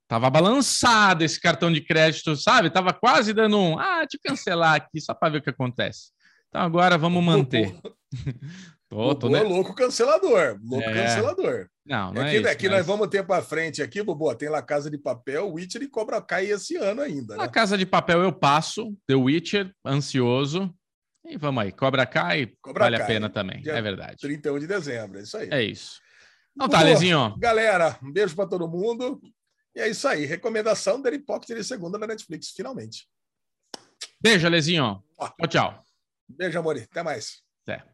tava 0.07 0.29
balançado 0.29 1.25
esse 1.25 1.41
cartão 1.41 1.73
de 1.73 1.81
crédito, 1.81 2.37
sabe? 2.37 2.69
Tava 2.69 2.93
quase 2.93 3.33
dando 3.33 3.59
um, 3.59 3.79
ah, 3.79 4.07
te 4.07 4.19
cancelar 4.23 4.75
aqui, 4.75 5.01
só 5.01 5.15
para 5.15 5.31
ver 5.31 5.39
o 5.39 5.43
que 5.43 5.49
acontece. 5.49 6.11
Então 6.51 6.61
agora 6.61 6.99
vamos 6.99 7.25
manter. 7.25 7.75
Tô, 8.91 9.15
tô 9.15 9.37
é 9.37 9.41
louco 9.41 9.73
cancelador, 9.73 10.59
louco 10.65 10.91
é... 10.91 10.93
cancelador. 10.93 11.69
Não, 11.87 12.13
não 12.13 12.23
aqui, 12.23 12.37
é 12.37 12.41
isso, 12.41 12.49
aqui 12.49 12.69
mas... 12.69 12.79
nós 12.79 12.87
vamos 12.87 13.07
ter 13.07 13.25
para 13.25 13.41
frente 13.41 13.81
aqui, 13.81 14.03
Bobo, 14.03 14.35
tem 14.35 14.49
lá 14.49 14.61
Casa 14.61 14.91
de 14.91 14.99
Papel, 14.99 15.49
Witcher 15.49 15.83
e 15.83 15.89
Cobra 15.89 16.21
Kai 16.21 16.47
esse 16.47 16.75
ano 16.75 17.01
ainda. 17.01 17.37
Né? 17.37 17.45
A 17.45 17.47
Casa 17.47 17.79
de 17.79 17.87
Papel 17.87 18.21
eu 18.21 18.33
passo, 18.33 18.93
The 19.07 19.15
Witcher, 19.15 19.73
ansioso. 19.87 20.75
E 21.25 21.39
vamos 21.39 21.63
aí, 21.63 21.71
Cobra 21.71 22.05
Kai 22.05 22.53
Cobra 22.61 22.83
vale 22.83 22.97
Kai, 22.97 23.05
a 23.05 23.07
pena 23.07 23.31
também, 23.31 23.63
é 23.65 23.81
verdade. 23.81 24.17
31 24.19 24.59
de 24.59 24.67
dezembro, 24.67 25.21
é 25.21 25.23
isso 25.23 25.37
aí. 25.37 25.49
É 25.53 25.63
isso. 25.63 26.01
Então 26.57 26.69
tá, 26.69 26.83
Lezinho. 26.83 27.37
Galera, 27.39 27.97
um 28.03 28.13
beijo 28.13 28.35
para 28.35 28.49
todo 28.49 28.69
mundo. 28.69 29.21
E 29.73 29.81
é 29.81 29.89
isso 29.89 30.09
aí, 30.09 30.27
recomendação 30.27 31.01
Daily 31.01 31.21
Pocket 31.21 31.57
de 31.57 31.63
segunda 31.63 31.97
na 31.97 32.09
Netflix, 32.09 32.51
finalmente. 32.51 33.07
Beijo, 34.21 34.49
Lezinho. 34.49 35.01
Tchau, 35.17 35.49
tchau. 35.49 35.85
Beijo, 36.29 36.59
amor. 36.59 36.77
Até 36.77 37.05
mais. 37.05 37.41
Até. 37.65 37.85